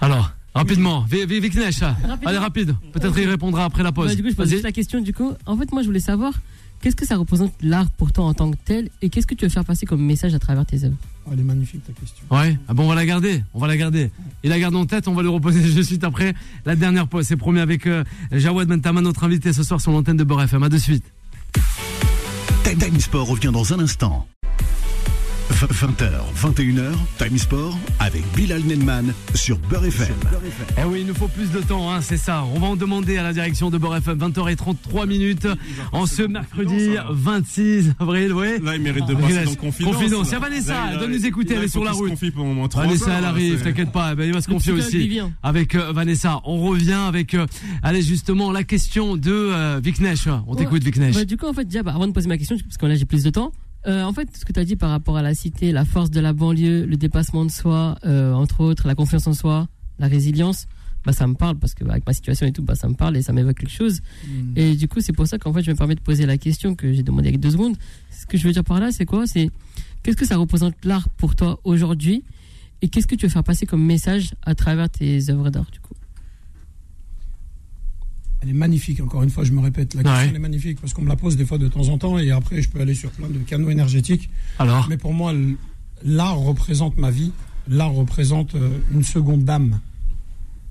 [0.00, 1.82] Alors, rapidement, Viknesh,
[2.24, 2.74] allez rapide.
[2.92, 4.08] Peut-être il répondra après la pause.
[4.08, 5.00] Bah, du coup, je pose juste la question.
[5.00, 6.34] Du coup, en fait, moi, je voulais savoir
[6.80, 9.44] qu'est-ce que ça représente l'art pour toi en tant que tel et qu'est-ce que tu
[9.44, 10.96] veux faire passer comme message à travers tes œuvres?
[11.26, 12.24] Oh, elle est magnifique ta question.
[12.30, 14.10] Ouais, ah bon, on va la garder, on va la garder.
[14.42, 17.26] Et la garde en tête, on va le reposer de suite après la dernière pause.
[17.26, 20.62] C'est promis avec euh, Jawad Bentama, notre invité ce soir sur l'antenne de Beurre FM.
[20.62, 21.04] À de suite.
[22.78, 24.26] Time Sport revient dans un instant.
[25.50, 30.14] 20h, 21h, Time Sport avec Bilal Nenman sur Beurre FM.
[30.76, 32.44] Eh oui, il nous faut plus de temps, hein, c'est ça.
[32.54, 34.18] On va en demander à la direction de Beurre FM.
[34.18, 35.48] 20h33 minutes
[35.92, 38.32] en ce mercredi 26 avril.
[38.34, 38.58] Ouais.
[38.58, 39.94] Là, il mérite de passer dans confidence.
[39.94, 40.32] Confidence.
[40.32, 42.12] a Vanessa, elle doit nous écouter, elle est sur la route.
[42.74, 44.14] Vanessa, elle arrive, t'inquiète pas.
[44.18, 46.40] Il va se confier aussi avec euh, Vanessa.
[46.44, 47.46] On revient avec, euh,
[47.82, 50.28] allez, justement, la question de euh, Viknesh.
[50.46, 51.14] On t'écoute, Viknesh.
[51.14, 52.94] Bah, du coup, en fait, déjà, bah, avant de poser ma question, parce que là,
[52.94, 53.52] j'ai plus de temps.
[53.88, 56.10] Euh, en fait, ce que tu as dit par rapport à la cité, la force
[56.10, 59.66] de la banlieue, le dépassement de soi, euh, entre autres, la confiance en soi,
[59.98, 60.66] la résilience,
[61.06, 63.16] bah, ça me parle parce que avec ma situation et tout, bah, ça me parle
[63.16, 64.00] et ça m'évoque quelque chose.
[64.26, 64.52] Mm.
[64.56, 66.74] Et du coup, c'est pour ça qu'en fait, je me permets de poser la question
[66.74, 67.76] que j'ai demandé avec deux secondes.
[68.10, 69.26] Ce que je veux dire par là, c'est quoi?
[69.26, 69.50] C'est
[70.02, 72.24] qu'est-ce que ça représente l'art pour toi aujourd'hui?
[72.82, 75.80] Et qu'est-ce que tu veux faire passer comme message à travers tes œuvres d'art, du
[75.80, 75.94] coup?
[78.40, 79.94] Elle est magnifique, encore une fois, je me répète.
[79.94, 82.18] La question est magnifique parce qu'on me la pose des fois de temps en temps
[82.18, 84.30] et après, je peux aller sur plein de canaux énergétiques.
[84.58, 85.32] Alors Mais pour moi,
[86.04, 87.32] l'art représente ma vie.
[87.66, 89.80] L'art représente euh, une seconde d'âme.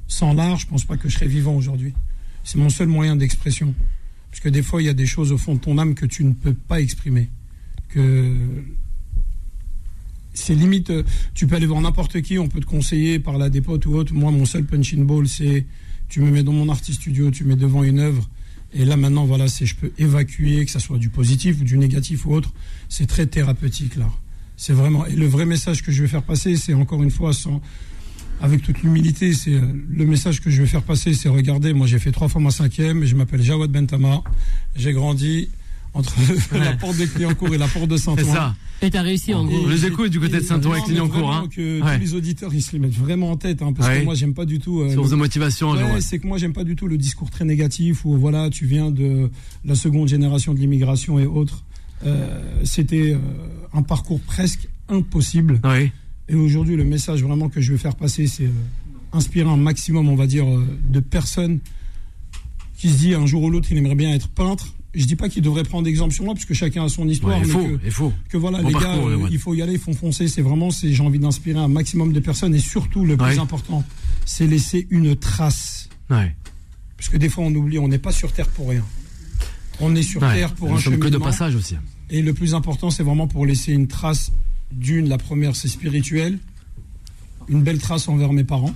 [0.08, 1.94] Sans l'art, je pense pas que je serais vivant aujourd'hui.
[2.44, 3.76] C'est mon seul moyen d'expression.
[4.32, 6.06] Parce que des fois, il y a des choses au fond de ton âme que
[6.06, 7.30] tu ne peux pas exprimer.
[7.90, 8.34] Que
[10.34, 11.04] c'est limite, euh,
[11.34, 13.96] tu peux aller voir n'importe qui, on peut te conseiller par la des potes ou
[13.96, 14.14] autre.
[14.14, 15.66] Moi, mon seul punching ball, c'est
[16.10, 18.30] tu me mets dans mon artiste studio, tu mets devant une œuvre,
[18.74, 21.78] et là maintenant, voilà, c'est je peux évacuer, que ça soit du positif ou du
[21.78, 22.54] négatif ou autre.
[22.90, 24.10] C'est très thérapeutique là.
[24.56, 25.06] C'est vraiment.
[25.06, 27.62] Et le vrai message que je vais faire passer, c'est encore une fois sans,
[28.42, 31.88] avec toute l'humilité, c'est euh, le message que je vais faire passer, c'est regardez, moi
[31.88, 34.22] j'ai fait trois fois ma cinquième, je m'appelle Jawad Bentama,
[34.76, 35.50] j'ai grandi
[35.98, 36.16] entre
[36.58, 38.24] la porte de Clignancourt et la porte de Saint-Ouen.
[38.24, 38.56] C'est ça.
[38.82, 39.68] Et t'as réussi en gros.
[39.68, 41.34] Je les écoute du côté de Saint-Ouen et Clignancourt.
[41.34, 41.48] Hein.
[41.50, 44.14] Que tous les auditeurs ils se les mettent vraiment en tête, hein, parce que moi
[44.14, 44.82] j'aime pas du tout.
[44.82, 45.72] Euh, Source de motivation.
[45.72, 48.66] Ouais, c'est que moi j'aime pas du tout le discours très négatif où voilà tu
[48.66, 49.32] viens de
[49.66, 51.64] la seconde génération de l'immigration et autres.
[52.06, 53.18] Euh, C'était euh,
[53.74, 55.60] un parcours presque impossible.
[55.64, 55.92] Oui.
[56.30, 58.52] Et aujourd'hui le message vraiment que je veux faire passer, c'est euh,
[59.14, 60.46] inspirer un maximum, on va dire,
[60.90, 61.60] de personnes
[62.78, 65.30] qui se disent un jour ou l'autre il aimerait bien être peintre je dis pas
[65.30, 67.38] qu'il devrait prendre exemple sur moi, parce que chacun a son histoire.
[67.38, 68.14] il faut, que, il faut.
[68.30, 68.96] Que voilà, les gars,
[69.30, 70.28] il faut y aller, il faut foncer.
[70.28, 73.84] C'est vraiment, c'est, j'ai envie d'inspirer un maximum de personnes et surtout, le plus important,
[74.26, 75.90] c'est laisser une trace.
[76.10, 78.84] Parce que des fois, on oublie, on n'est pas sur Terre pour rien.
[79.80, 81.06] On est sur Terre pour un cheminement.
[81.06, 81.76] que de passage aussi.
[82.10, 84.32] Et le plus important, c'est vraiment pour laisser une trace.
[84.72, 86.40] D'une, la première, c'est spirituel.
[87.48, 88.74] Une belle trace envers mes parents.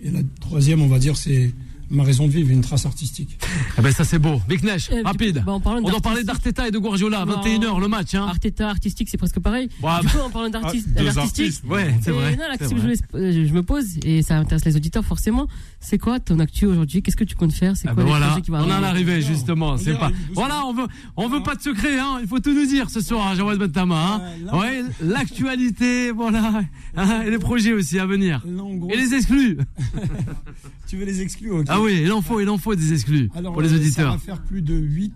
[0.00, 1.52] Et la troisième, on va dire, c'est
[1.90, 3.38] ma raison de vivre, une trace artistique.
[3.78, 4.40] Eh ben ça c'est beau.
[4.48, 5.42] Big Nash, Eh, rapide.
[5.46, 8.14] bah, en parlant On doit parler d'Arteta et de Guardiola, Bah, 21h le match.
[8.14, 8.26] Hein.
[8.28, 9.68] Arteta artistique, c'est presque pareil.
[9.68, 11.64] Du coup, en parlant Ah, d'artistique, artistes.
[11.68, 12.36] Ouais, c'est et vrai.
[12.36, 12.94] non, la c'est question que vrai.
[13.12, 15.46] je, me- je me pose, et ça intéresse les auditeurs forcément,
[15.80, 17.02] c'est quoi ton actu aujourd'hui?
[17.02, 17.76] Qu'est-ce que tu comptes faire?
[17.76, 19.12] C'est Ah quoi ben les voilà, qui vont on en est arriver?
[19.12, 19.70] arrivé justement.
[19.72, 20.10] On C'est pas.
[20.34, 20.86] Voilà, on veut,
[21.16, 22.18] on veut pas de secret, hein.
[22.22, 24.20] Il faut tout nous dire ce soir, hein, Jawad Bentama.
[24.52, 24.56] Hein.
[24.56, 26.62] Ouais, l'actualité, voilà,
[26.96, 28.42] Hein, et les projets aussi à venir.
[28.58, 29.58] En Et les exclus.
[30.86, 31.66] tu veux les exclure ok.
[31.68, 33.76] Ah oui, il en faut, il en faut des exclus Alors, pour les euh, Ça
[33.80, 34.12] auditeurs.
[34.12, 35.14] va faire plus de 8,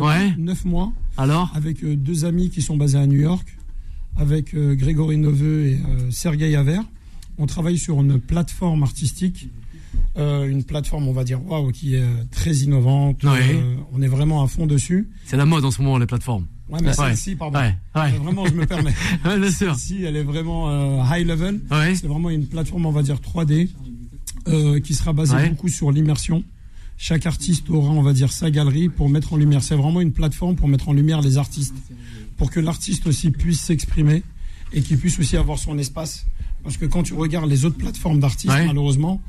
[0.00, 0.34] Ouais.
[0.38, 3.56] 9 mois Alors, avec euh, deux amis qui sont basés à New York,
[4.16, 6.80] avec euh, Grégory Neveu et euh, Sergei Haver.
[7.38, 9.48] On travaille sur une plateforme artistique,
[10.16, 13.22] euh, une plateforme, on va dire, waouh, qui est euh, très innovante.
[13.22, 13.54] Ouais.
[13.54, 15.08] Euh, on est vraiment à fond dessus.
[15.24, 16.46] c'est la mode en ce moment les plateformes.
[16.68, 16.92] Ouais, mais Ouais.
[16.94, 17.58] celle-ci, pardon.
[17.58, 18.92] Ouais, ouais, Euh, Vraiment, je me permets.
[19.24, 19.74] ouais, bien sûr.
[19.76, 21.60] Celle-ci, elle est vraiment euh, high level.
[21.70, 21.94] Ouais.
[21.94, 23.68] C'est vraiment une plateforme, on va dire 3D,
[24.48, 25.48] euh, qui sera Ouais.
[25.50, 26.42] beaucoup sur l'immersion.
[26.96, 29.62] Chaque artiste aura, on va dire, sa galerie pour mettre en lumière.
[29.62, 31.74] C'est vraiment une plateforme pour mettre en lumière les artistes,
[32.36, 34.22] pour que l'artiste aussi puisse s'exprimer
[34.72, 36.26] et qu'il puisse aussi avoir son espace.
[36.64, 38.66] Parce que quand tu regardes les autres plateformes d'artistes, Ouais.
[38.66, 39.20] malheureusement,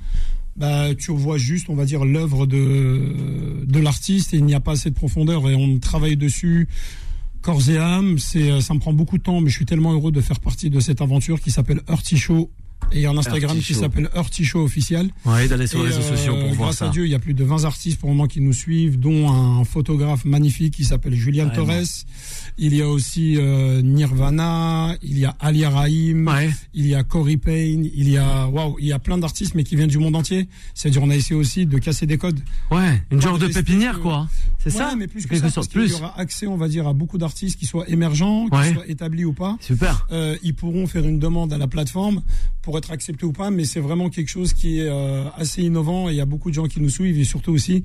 [0.58, 4.60] bah, tu vois juste, on va dire, l'œuvre de, de l'artiste et il n'y a
[4.60, 6.68] pas assez de profondeur et on travaille dessus
[7.42, 8.18] corps et âme.
[8.18, 10.40] C'est, euh, ça me prend beaucoup de temps, mais je suis tellement heureux de faire
[10.40, 11.82] partie de cette aventure qui s'appelle
[12.16, 12.50] Show.
[12.92, 14.10] Et il y a un Instagram qui s'appelle
[14.42, 15.10] Show officiel.
[15.26, 16.88] Ouais, d'aller sur les réseaux sociaux euh, pour voir grâce ça.
[16.88, 19.00] à Dieu, il y a plus de 20 artistes pour le moment qui nous suivent,
[19.00, 21.68] dont un photographe magnifique qui s'appelle Julian Carrément.
[21.74, 21.86] Torres.
[22.58, 26.50] Il y a aussi euh, Nirvana, il y a Ali Rahim, Ouais.
[26.74, 29.64] il y a Corey Payne, il y a waouh, il y a plein d'artistes mais
[29.64, 30.48] qui viennent du monde entier.
[30.74, 32.40] C'est-à-dire on a essayé aussi de casser des codes.
[32.72, 34.28] Ouais, une genre de pépinière que- quoi.
[34.58, 35.92] C'est Ouais, ça mais plus que ça, plus.
[35.92, 39.24] y aura accès, on va dire, à beaucoup d'artistes qui soient émergents, qui soient établis
[39.26, 39.58] ou pas.
[39.62, 40.06] Super.
[40.12, 42.22] Euh, ils pourront faire une demande à la plateforme
[42.70, 46.08] pour être acceptés ou pas, mais c'est vraiment quelque chose qui est euh, assez innovant
[46.08, 47.84] et il y a beaucoup de gens qui nous suivent et surtout aussi,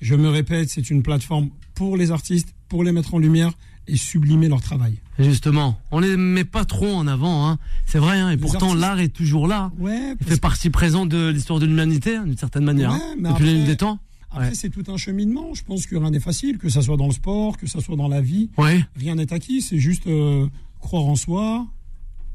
[0.00, 3.52] je me répète, c'est une plateforme pour les artistes, pour les mettre en lumière
[3.86, 4.94] et sublimer leur travail.
[5.20, 7.58] Justement, on les met pas trop en avant, hein.
[7.86, 8.30] C'est vrai, hein.
[8.30, 9.70] Et Les pourtant artistes- l'art est toujours là.
[9.78, 13.32] Ouais, Il fait partie présente de l'histoire de l'humanité, hein, d'une certaine manière, Ouais, hein,
[13.32, 14.00] depuis la des temps.
[14.32, 14.54] Après, Ouais.
[14.54, 15.54] c'est tout un cheminement.
[15.54, 17.94] Je pense que rien n'est facile, que ça soit dans le sport, que ça soit
[17.94, 18.50] dans la vie.
[18.58, 19.62] Ouais, Rien n'est acquis.
[19.62, 20.48] C'est juste euh,
[20.80, 21.64] croire en soi,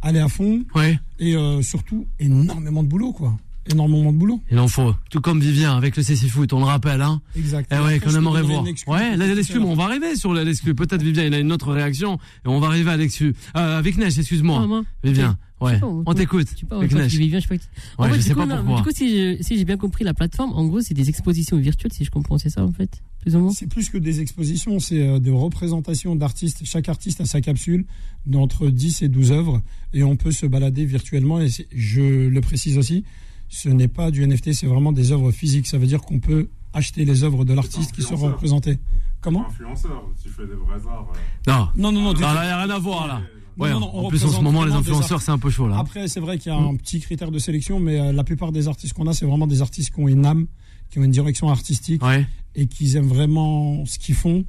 [0.02, 1.00] aller à fond ouais.
[1.20, 3.38] et euh, surtout énormément de boulot, quoi.
[3.72, 4.42] Énormément de boulot.
[4.50, 4.96] Il en faut.
[5.12, 7.22] Tout comme Vivien avec le CC Foot, on le rappelle, hein.
[7.38, 7.72] Exact.
[7.72, 8.64] Eh ouais, qu'on aimerait voir.
[8.88, 9.26] Ouais, là,
[9.62, 10.74] on va arriver sur l'exclu.
[10.74, 12.16] Peut-être Vivien, il a une autre réaction.
[12.44, 13.36] Et on va arriver à l'exclu.
[13.56, 14.62] Euh, avec Neige, excuse-moi.
[14.64, 15.80] Ah, moi Vivien, ouais.
[15.80, 16.48] pas, On t'écoute.
[16.72, 17.16] Avec Neige.
[17.16, 17.64] Vivien, je sais pas.
[18.00, 18.78] En Ouais, fait, je du sais coup, pas non, pourquoi.
[18.78, 21.58] Du coup, si je- si j'ai bien compris la plateforme, en gros, c'est des expositions
[21.58, 23.52] virtuelles, si je comprends, c'est ça en fait, plus ou moins.
[23.52, 26.62] C'est plus que des expositions, c'est euh, des représentations d'artistes.
[26.66, 27.86] Chaque artiste a sa capsule
[28.26, 29.62] d'entre 10 et 12 œuvres
[29.94, 31.40] et on peut se balader virtuellement.
[31.40, 33.04] Et je le précise aussi,
[33.50, 35.68] ce n'est pas du NFT, c'est vraiment des œuvres physiques.
[35.68, 38.78] Ça veut dire qu'on peut acheter les œuvres de l'artiste qui seront représentées.
[39.22, 39.46] Comment?
[39.48, 41.08] Influenceur, tu fais des vrais arts.
[41.48, 41.52] euh.
[41.52, 41.68] Non.
[41.76, 42.14] Non, non, non.
[42.14, 43.20] il n'y a rien à voir, là.
[43.20, 45.50] Non, Ouais, non, non, on en plus, en ce moment, les influenceurs, c'est un peu
[45.52, 45.78] chaud, là.
[45.78, 48.52] Après, c'est vrai qu'il y a un petit critère de sélection, mais euh, la plupart
[48.54, 50.48] des artistes qu'on a, c'est vraiment des artistes qui ont une âme,
[50.90, 52.26] qui ont une direction artistique Ouais.
[52.56, 54.46] Et qui aiment vraiment ce qu'ils font.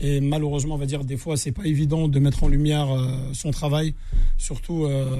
[0.00, 3.08] Et malheureusement, on va dire, des fois, c'est pas évident de mettre en lumière euh,
[3.32, 3.94] son travail,
[4.36, 5.16] surtout, euh,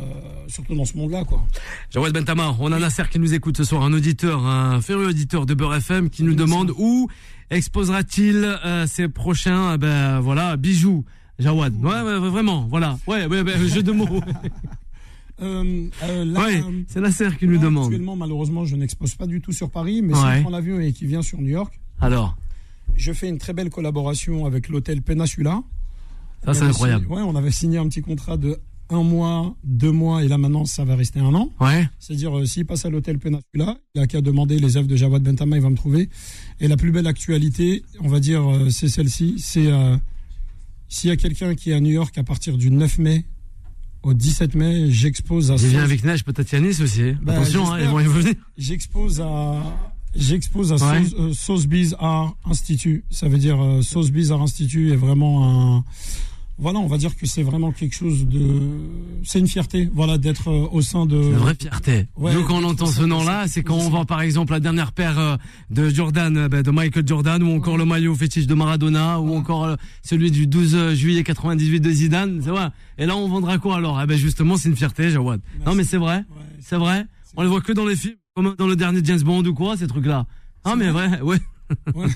[0.49, 1.43] surtout dans ce monde-là, quoi.
[1.91, 5.47] Jawad Bentama, on a Nasser qui nous écoute ce soir, un auditeur, un férieux auditeur
[5.47, 7.09] de Beurre FM qui nous demande où
[7.51, 11.05] exposera-t-il euh, ses prochains, ben voilà, bijoux.
[11.39, 14.09] Jawad, ouais, ouais, vraiment, voilà, ouais, ouais, ouais, jeu de mots.
[15.43, 17.89] Euh, ouais, c'est Nasser qui nous demande.
[17.89, 20.95] Actuellement, malheureusement, je n'expose pas du tout sur Paris, mais si je prends l'avion et
[20.95, 22.37] qui vient sur New York, Alors,
[22.97, 25.63] je fais une très belle collaboration avec l'hôtel Peninsula.
[26.45, 27.05] ça c'est incroyable.
[27.05, 30.39] signé- ouais, on avait signé un petit contrat de un mois, deux mois, et là
[30.39, 31.51] maintenant, ça va rester un an.
[31.61, 34.95] Ouais, C'est-à-dire, euh, s'il passe à l'hôtel Peninsula, il a qu'à demander les œuvres de
[34.95, 36.09] Jawad Bentama, il va me trouver.
[36.61, 39.37] Et la plus belle actualité, on va dire, euh, c'est celle-ci.
[39.39, 39.97] C'est euh,
[40.89, 43.25] s'il y a quelqu'un qui est à New York à partir du 9 mai
[44.05, 47.15] au 17 mai, j'expose à viens Sauce- avec Neige, peut-être Yanis aussi.
[47.23, 48.35] Bah, Attention, hein, ils vont y venir.
[48.57, 49.65] j'expose à
[50.19, 51.05] j'expose à Ouais.
[51.33, 53.05] Sauce, euh, Art Institute.
[53.11, 55.85] Ça veut dire euh, Sotheby's Art Institute est vraiment un
[56.59, 58.63] voilà, on va dire que c'est vraiment quelque chose de
[59.25, 62.07] c'est une fierté, voilà, d'être euh, au sein de une vraie fierté.
[62.17, 64.93] Ouais, Nous, quand on entend ce nom-là, c'est quand on voit par exemple la dernière
[64.93, 65.37] paire euh,
[65.71, 69.37] de Jordan, euh, ben, de Michael Jordan, ou encore le maillot fétiche de Maradona, ou
[69.37, 72.41] encore celui du 12 juillet 98 de Zidane.
[72.43, 72.69] C'est vrai.
[72.97, 74.01] Et là, on vendra quoi alors?
[74.03, 75.43] Eh ben justement, c'est une fierté, Jawad.
[75.67, 76.25] Non, mais c'est vrai,
[76.61, 77.05] c'est vrai.
[77.37, 79.77] On les voit que dans les films, comme dans le dernier James Bond ou quoi,
[79.77, 80.27] ces trucs-là.
[80.63, 81.39] Ah, mais vrai, ouais.
[81.95, 82.07] Moi,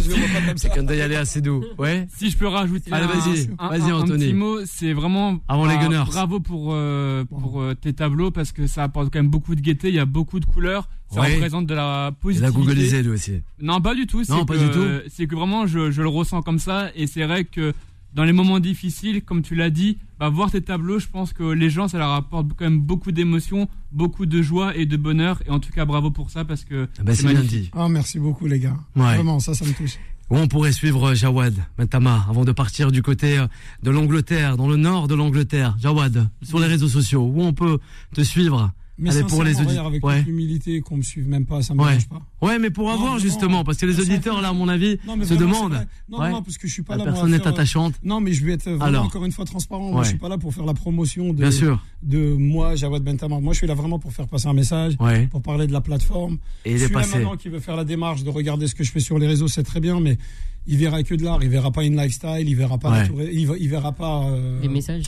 [0.00, 0.68] je le vois pas comme ça.
[0.68, 1.64] C'est quand y aller assez doux.
[1.78, 2.06] Ouais.
[2.14, 2.92] Si je peux rajouter.
[2.92, 4.12] Allez, vas-y, vas-y, Anthony.
[4.12, 5.40] Un petit mot, c'est vraiment.
[5.48, 6.04] Avant les Gunners.
[6.06, 9.60] Bravo pour, euh, pour euh, tes tableaux parce que ça apporte quand même beaucoup de
[9.60, 9.88] gaieté.
[9.88, 10.88] Il y a beaucoup de couleurs.
[11.10, 12.52] Ça représente de la positivité.
[12.56, 13.42] Il a googlisé lui aussi.
[13.60, 14.22] Non, pas du tout.
[14.28, 14.84] Non, pas du tout.
[15.08, 16.90] C'est que vraiment, je, je le ressens comme ça.
[16.94, 17.72] Et c'est vrai que
[18.14, 21.42] dans les moments difficiles, comme tu l'as dit, bah, voir tes tableaux, je pense que
[21.42, 25.42] les gens, ça leur apporte quand même beaucoup d'émotions, beaucoup de joie et de bonheur.
[25.46, 27.70] Et en tout cas, bravo pour ça parce que ah bah, c'est bien dit.
[27.76, 28.76] Oh, merci beaucoup, les gars.
[28.94, 29.98] Vraiment, ça, ça me touche.
[30.30, 33.46] Où on pourrait suivre euh, Jawad Mentama avant de partir du côté euh,
[33.82, 35.76] de l'Angleterre, dans le nord de l'Angleterre.
[35.78, 37.78] Jawad, sur les réseaux sociaux, où on peut
[38.14, 38.72] te suivre?
[38.96, 40.22] Mais Allez, pour les auditeurs, avec ouais.
[40.22, 41.98] l'humilité qu'on me suive même pas, ça me ouais.
[42.08, 42.22] pas.
[42.46, 45.86] Ouais, mais pour avoir justement, parce que les auditeurs là, à mon avis, se demandent.
[46.08, 47.12] Non, non, parce que je suis pas La là.
[47.12, 47.94] Personne n'est attachante.
[48.02, 49.90] Non, mais je vais être vraiment encore une fois transparent.
[49.90, 51.40] Moi, je suis pas là pour faire la promotion de.
[51.40, 51.82] Bien sûr.
[52.02, 53.40] De moi, Jawad Bentama.
[53.40, 54.96] Moi, je suis là vraiment pour faire passer un message,
[55.30, 56.38] pour parler de la plateforme.
[56.64, 58.92] Et je suis là maintenant qui veut faire la démarche de regarder ce que je
[58.92, 60.18] fais sur les réseaux, c'est très bien, mais
[60.66, 63.68] il verra que de l'art, il verra pas une lifestyle, il verra pas, il, il,
[63.68, 65.04] verra pas euh, les messages.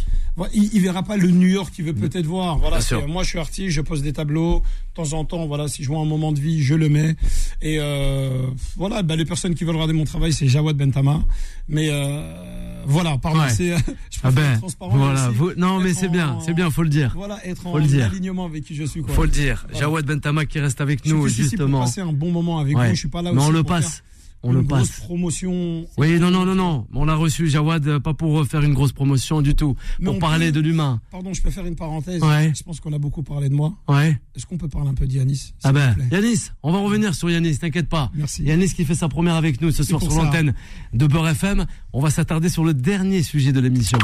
[0.53, 2.01] Il, il, verra pas le New York qu'il veut mm.
[2.01, 2.59] peut-être voir.
[2.59, 2.79] Voilà,
[3.09, 5.47] moi je suis artiste, je pose des tableaux de temps en temps.
[5.47, 7.17] Voilà, si je vois un moment de vie, je le mets.
[7.63, 8.47] Et euh,
[8.77, 11.23] voilà, bah, les personnes qui veulent regarder mon travail, c'est Jawad Bentama.
[11.69, 13.77] Mais euh, voilà, pardon, c'est
[14.11, 14.97] je ah ben, transparent.
[14.97, 17.15] Voilà, non mais c'est bien, c'est bien, faut le dire.
[17.17, 18.07] Voilà, être faut en le dire.
[18.07, 19.01] alignement avec qui je suis.
[19.01, 19.15] Quoi.
[19.15, 19.67] Faut le dire.
[19.73, 21.81] Jawad Bentama qui reste avec nous justement.
[21.81, 22.85] Passer un bon moment avec vous.
[22.91, 23.33] Je suis pas là.
[23.33, 24.03] Mais on le passe
[24.43, 25.01] on une le grosse passe.
[25.01, 25.87] promotion.
[25.97, 26.87] Oui, non, non, non, non.
[26.95, 30.53] On l'a reçu, Jawad, euh, pas pour faire une grosse promotion du tout, pour parler
[30.53, 31.01] de l'humain.
[31.11, 32.23] Pardon, je peux faire une parenthèse.
[32.23, 33.73] Je pense qu'on a beaucoup parlé de moi.
[33.89, 34.19] Ouais.
[34.35, 37.59] Est-ce qu'on peut parler un peu d'Yanis Ah ben, Yanis, on va revenir sur Yanis,
[37.59, 38.11] t'inquiète pas.
[38.15, 38.45] Merci.
[38.45, 40.55] Yanis qui fait sa première avec nous ce soir sur l'antenne
[40.93, 41.67] de Beurre FM.
[41.93, 43.99] On va s'attarder sur le dernier sujet de l'émission.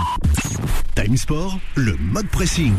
[0.94, 2.74] Time Sport, le mode pressing.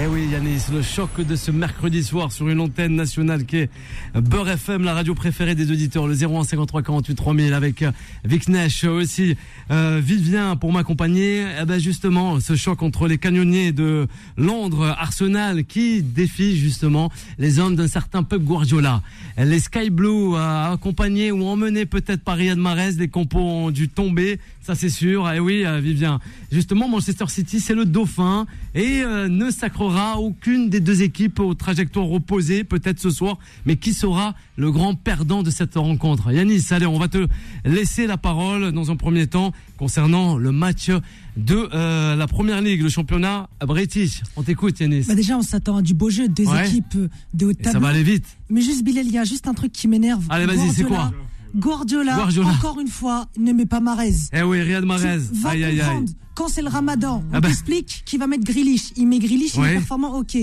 [0.00, 3.70] Eh oui, Yanis, le choc de ce mercredi soir sur une antenne nationale qui est
[4.14, 7.90] Beurre FM, la radio préférée des auditeurs, le 0153 48 3000 avec euh,
[8.24, 9.36] Vic Nesh aussi,
[9.72, 11.44] euh, Vivien pour m'accompagner.
[11.60, 14.06] Eh ben justement, ce choc entre les canonniers de
[14.38, 19.02] Londres, Arsenal, qui défie justement les hommes d'un certain Pep Guardiola.
[19.36, 23.88] Les Sky Blue, euh, accompagnés ou emmenés peut-être par Riyad Mahrez, les compos ont dû
[23.88, 24.38] tomber
[24.70, 25.28] ça c'est sûr.
[25.30, 26.20] Et eh oui, euh, Vivien.
[26.52, 31.54] Justement, Manchester City, c'est le dauphin et euh, ne sacrera aucune des deux équipes aux
[31.54, 33.38] trajectoires opposées, peut-être ce soir.
[33.66, 36.30] Mais qui sera le grand perdant de cette rencontre?
[36.30, 37.26] Yanis, allez, on va te
[37.64, 40.90] laisser la parole dans un premier temps concernant le match
[41.36, 44.22] de euh, la première ligue, le championnat british.
[44.36, 45.06] On t'écoute, Yanis.
[45.08, 46.96] Bah déjà, on s'attend à du beau jeu, deux équipes
[47.34, 47.72] de haut tableau.
[47.72, 48.26] Ça va aller vite.
[48.48, 50.24] Mais juste, Bilal, il y a juste un truc qui m'énerve.
[50.28, 51.10] Allez, vas-y, c'est quoi?
[51.54, 54.14] Guardiola, encore une fois, ne met pas Marez.
[54.32, 55.20] Eh oui, Riyad Marez.
[55.44, 56.04] Aïe, aïe, aïe.
[56.34, 57.48] Quand c'est le ramadan, on ah bah.
[57.48, 58.92] explique qu'il va mettre Grealish.
[58.96, 60.36] Il met Grealish, il est performant, ok.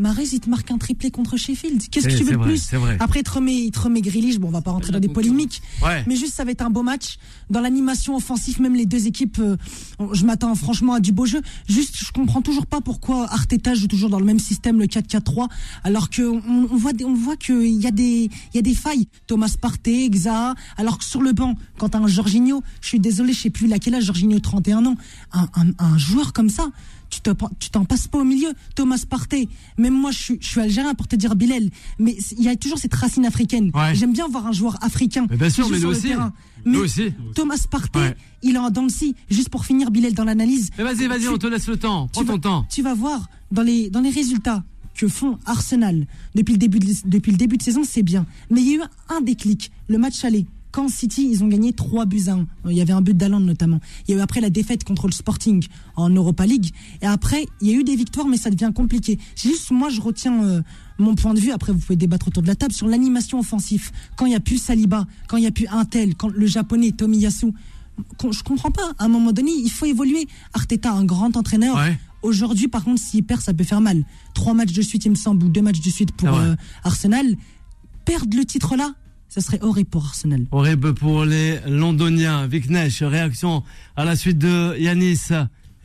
[0.00, 1.88] Marais, il te marque un triplé contre Sheffield.
[1.90, 2.70] Qu'est-ce que tu veux de plus
[3.00, 4.38] Après, il te remet, il te remet Grealish.
[4.38, 5.62] Bon, on va pas rentrer dans des polémiques.
[6.06, 7.18] Mais juste, ça va être un beau match.
[7.50, 9.56] Dans l'animation offensive, même les deux équipes, euh,
[10.12, 11.42] je m'attends franchement à du beau jeu.
[11.68, 15.48] Juste, je comprends toujours pas pourquoi Arteta joue toujours dans le même système, le 4-4-3,
[15.84, 19.06] alors qu'on on voit, on voit qu'il y a des, il y a des failles.
[19.26, 23.32] Thomas Partey, Xa, alors que sur le banc, quand t'as un Jorginho, je suis désolé,
[23.32, 24.96] je sais plus laquelle âge, Jorginho 31 ans,
[25.32, 26.70] un, un, un joueur comme ça,
[27.58, 28.52] tu t'en passes pas au milieu.
[28.74, 29.48] Thomas Partey,
[29.78, 32.94] même moi, je suis, algérien pour te dire Bilal, mais il y a toujours cette
[32.94, 33.70] racine africaine.
[33.94, 35.26] J'aime bien voir un joueur africain.
[35.30, 36.12] Mais bien sûr, mais aussi.
[36.64, 37.12] Mais aussi.
[37.34, 38.86] Thomas Partey, il est en dents
[39.30, 40.70] Juste pour finir, Bilal, dans l'analyse.
[40.78, 42.08] Mais vas-y, vas-y, on te laisse le temps.
[42.08, 42.66] Prends ton temps.
[42.70, 44.64] Tu vas voir dans les, dans les résultats
[44.94, 48.26] que font Arsenal depuis le début de, depuis le début de saison, c'est bien.
[48.50, 51.72] Mais il y a eu un déclic, le match aller quand City, ils ont gagné
[51.72, 52.46] 3 buts à 1.
[52.70, 53.80] Il y avait un but d'Aland notamment.
[54.06, 55.66] Il y a eu après la défaite contre le Sporting
[55.96, 56.70] en Europa League.
[57.02, 59.18] Et après, il y a eu des victoires, mais ça devient compliqué.
[59.36, 60.62] Juste, moi, je retiens euh,
[60.98, 61.50] mon point de vue.
[61.50, 63.90] Après, vous pouvez débattre autour de la table sur l'animation offensive.
[64.16, 66.92] Quand il n'y a plus Saliba, quand il n'y a plus Intel, quand le japonais
[66.92, 67.52] Tomiyasu.
[68.30, 68.92] Je comprends pas.
[68.98, 70.26] À un moment donné, il faut évoluer.
[70.54, 71.78] Arteta, un grand entraîneur.
[72.22, 74.04] Aujourd'hui, par contre, s'il perd, ça peut faire mal.
[74.34, 76.54] Trois matchs de suite, il me semble, ou deux matchs de suite pour euh,
[76.84, 77.36] Arsenal.
[78.04, 78.94] Perdre le titre là,
[79.30, 80.46] ce serait horrible pour Arsenal.
[80.50, 82.48] Horrible pour les Londoniens.
[82.48, 83.62] Vic Nash, réaction
[83.96, 85.28] à la suite de Yanis.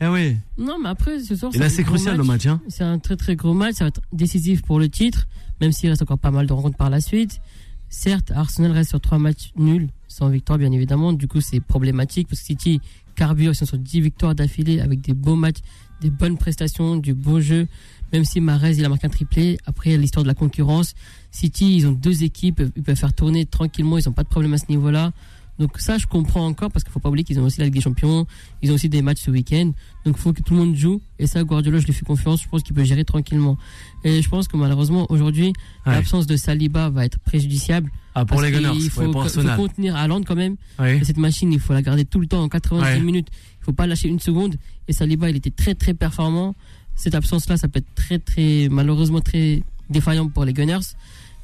[0.00, 0.36] Eh oui.
[0.58, 2.44] Non, mais après, ce soir, c'est crucial le match.
[2.46, 2.60] Hein.
[2.68, 3.76] C'est un très très gros match.
[3.76, 5.28] Ça va être décisif pour le titre,
[5.60, 7.40] même s'il reste encore pas mal de rencontres par la suite.
[7.88, 11.12] Certes, Arsenal reste sur trois matchs nuls, sans victoire, bien évidemment.
[11.12, 12.80] Du coup, c'est problématique parce que City
[13.14, 15.60] carbure, ils sont sur 10 victoires d'affilée avec des beaux matchs,
[16.00, 17.68] des bonnes prestations, du beau jeu.
[18.12, 19.58] Même si Marez, il a marqué un triplé.
[19.66, 20.94] Après, il l'histoire de la concurrence.
[21.30, 24.54] City, ils ont deux équipes, ils peuvent faire tourner tranquillement, ils n'ont pas de problème
[24.54, 25.12] à ce niveau-là.
[25.58, 27.72] Donc ça, je comprends encore parce qu'il faut pas oublier qu'ils ont aussi la Ligue
[27.74, 28.26] des Champions,
[28.60, 29.72] ils ont aussi des matchs ce week-end.
[30.04, 31.00] Donc il faut que tout le monde joue.
[31.18, 32.42] Et ça, Guardiola, je lui fais confiance.
[32.42, 33.56] Je pense qu'il peut gérer tranquillement.
[34.04, 35.54] Et je pense que malheureusement, aujourd'hui,
[35.86, 35.92] Ouais.
[35.94, 37.90] l'absence de Saliba va être préjudiciable.
[38.14, 40.56] Ah, pour Parce les Gunners, qu'il faut, ouais, il faut contenir Haaland quand même.
[40.78, 41.02] Oui.
[41.04, 43.00] Cette machine, il faut la garder tout le temps en 90 Ouais.
[43.00, 43.28] minutes.
[43.62, 44.56] Il faut pas lâcher une seconde.
[44.88, 46.54] Et Saliba, il était très très performant.
[46.96, 50.78] Cette absence-là, ça peut être très très malheureusement très défaillant pour les Gunners.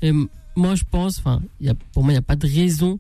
[0.03, 0.11] Et
[0.57, 1.41] moi, je pense, enfin,
[1.93, 2.99] pour moi, il n'y a pas de raison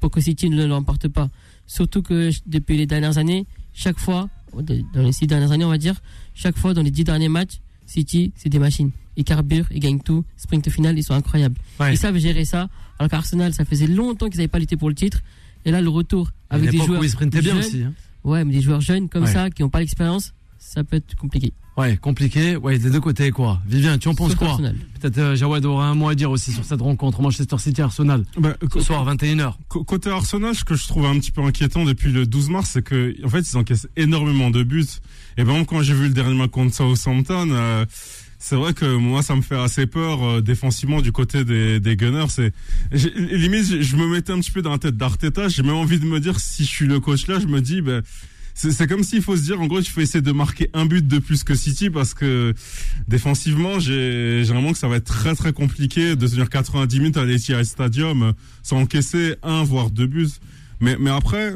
[0.00, 1.28] pour que City ne l'emporte pas.
[1.66, 4.28] Surtout que depuis les dernières années, chaque fois,
[4.58, 5.94] de- dans les six dernières années, on va dire,
[6.34, 8.90] chaque fois dans les dix derniers matchs, City, c'est des machines.
[9.16, 10.24] Ils carburent, ils gagnent tout.
[10.36, 11.56] Sprint final, ils sont incroyables.
[11.78, 11.92] Ouais.
[11.92, 12.68] Ils savent gérer ça.
[12.98, 15.20] Alors qu'Arsenal, ça faisait longtemps qu'ils n'avaient pas lutté pour le titre.
[15.64, 17.82] Et là, le retour avec des joueurs où ils sprintaient bien jeunes, aussi.
[17.82, 17.92] hein.
[18.24, 19.32] Ouais, mais des joueurs jeunes comme Ouais.
[19.32, 21.52] ça, qui n'ont pas l'expérience, ça peut être compliqué.
[21.80, 22.56] Ouais, compliqué.
[22.56, 23.60] Ouais, des deux côtés, quoi.
[23.66, 24.76] Vivien, tu en penses quoi Arsenal.
[25.00, 28.24] Peut-être euh, Jawad aura un mot à dire aussi sur cette rencontre Manchester City-Arsenal.
[28.38, 29.54] Bah, Ce soir, 21h.
[29.68, 32.70] co- côté Arsenal, ce que je trouve un petit peu inquiétant depuis le 12 mars,
[32.74, 34.84] c'est que en fait ils encaissent énormément de buts.
[35.38, 37.86] Et exemple, quand j'ai vu le dernier match contre Southampton, euh,
[38.38, 41.96] c'est vrai que moi ça me fait assez peur euh, défensivement du côté des, des
[41.96, 42.26] Gunners.
[42.28, 42.52] C'est
[42.92, 45.48] limite je, je me mettais un petit peu dans la tête d'Arteta.
[45.48, 47.80] J'ai même envie de me dire si je suis le coach là, je me dis
[47.80, 48.02] ben
[48.54, 51.06] c'est comme s'il faut se dire en gros il faut essayer de marquer un but
[51.06, 52.54] de plus que City parce que
[53.08, 57.24] défensivement j'ai vraiment que ça va être très très compliqué de tenir 90 minutes à
[57.24, 60.28] l'Etihad Stadium sans encaisser un voire deux buts.
[60.80, 61.54] Mais mais après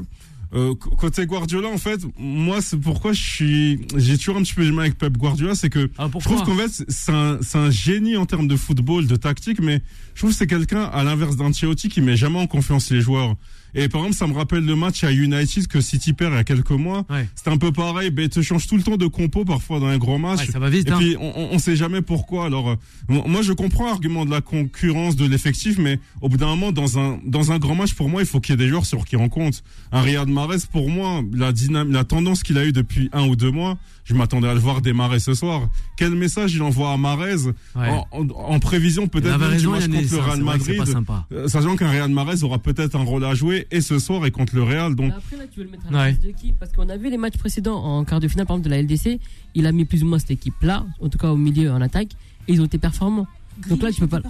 [0.55, 4.65] euh, côté Guardiola en fait moi c'est pourquoi je suis j'ai toujours un petit peu
[4.65, 8.17] du mal avec Pep Guardiola c'est que Ah, je trouve qu'en fait c'est un génie
[8.17, 9.83] en termes de football de tactique mais
[10.15, 13.37] je trouve que c'est quelqu'un à l'inverse d'Ancelotti qui met jamais en confiance les joueurs.
[13.75, 16.39] Et par exemple, ça me rappelle le match à United que City perd il y
[16.39, 17.05] a quelques mois.
[17.11, 17.29] Ouais.
[17.35, 19.99] C'était un peu pareil, ben, te change tout le temps de compo parfois dans un
[19.99, 20.41] grand match.
[20.41, 20.97] Ouais, ça va vite, Et hein.
[20.99, 22.47] puis on, on, sait jamais pourquoi.
[22.47, 22.77] Alors euh,
[23.09, 26.73] mo- moi je comprends l'argument de la concurrence de l'effectif, mais au bout d'un moment
[26.73, 28.87] dans un dans un grand match pour moi il faut qu'il y ait des joueurs
[28.87, 29.63] sur qui on compte.
[29.93, 33.37] Un Riyad Mahrez pour moi la dynam la tendance qu'il a eu depuis un ou
[33.37, 35.69] deux mois, je m'attendais à le voir démarrer ce soir.
[35.97, 37.89] Quel message il envoie à Mahrez Ouais.
[37.89, 40.77] en, en- en prévision peut-être du match contre le hein, Real Madrid.
[40.79, 41.27] pas sympa.
[41.33, 44.31] Euh, Sachant qu'un Real Mahrez aura peut-être un rôle à jouer et ce soir et
[44.31, 44.95] contre le Real.
[44.95, 46.13] Donc Mais après, là, tu veux le mettre à la Ouais.
[46.13, 46.53] place de qui?
[46.53, 48.83] Parce qu'on a vu les matchs précédents en quart de finale, par exemple, de la
[48.83, 49.21] LDC.
[49.55, 52.09] Il a mis plus ou moins cette équipe-là, en tout cas au milieu, en attaque,
[52.49, 53.27] et ils ont été performants.
[53.71, 54.21] Donc là, tu peux pas.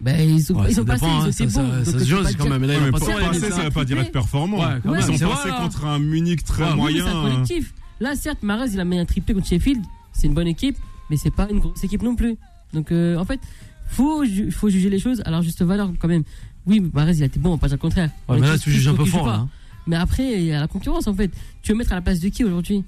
[0.00, 1.62] Ben, ils ont, Ouais, ils ça ont passé, dépend, ils hein, ont ça, été ça-
[1.62, 1.84] bons.
[1.84, 2.60] ça Donc, se jauge quand même.
[2.60, 3.64] Mais là, Ouais, a mais pas Yannis, ça hein.
[3.64, 4.58] veut pas dire être performant.
[4.58, 7.04] Ouais, Ils sont passés vrai, contre un Munich très Ouais, oui, moyen.
[7.04, 7.74] mais c'est un collectif.
[8.04, 9.82] Là, certes, Mahrez, il a mis un triplé contre Sheffield.
[10.12, 10.76] C'est une bonne équipe,
[11.08, 12.36] mais c'est pas une grosse équipe non plus.
[12.74, 13.40] Donc, euh, en fait,
[13.88, 16.22] faut, ju- faut juger les choses à leur juste valeur quand même.
[16.66, 18.10] Oui, Mahrez, il a été bon, pas dire le contraire.
[18.28, 19.32] Ouais, mais là, tu juges un peu fort, là.
[19.36, 19.48] hein.
[19.86, 21.30] Mais après, il y a la concurrence en fait.
[21.62, 22.84] Tu veux mettre à la place de qui aujourd'hui?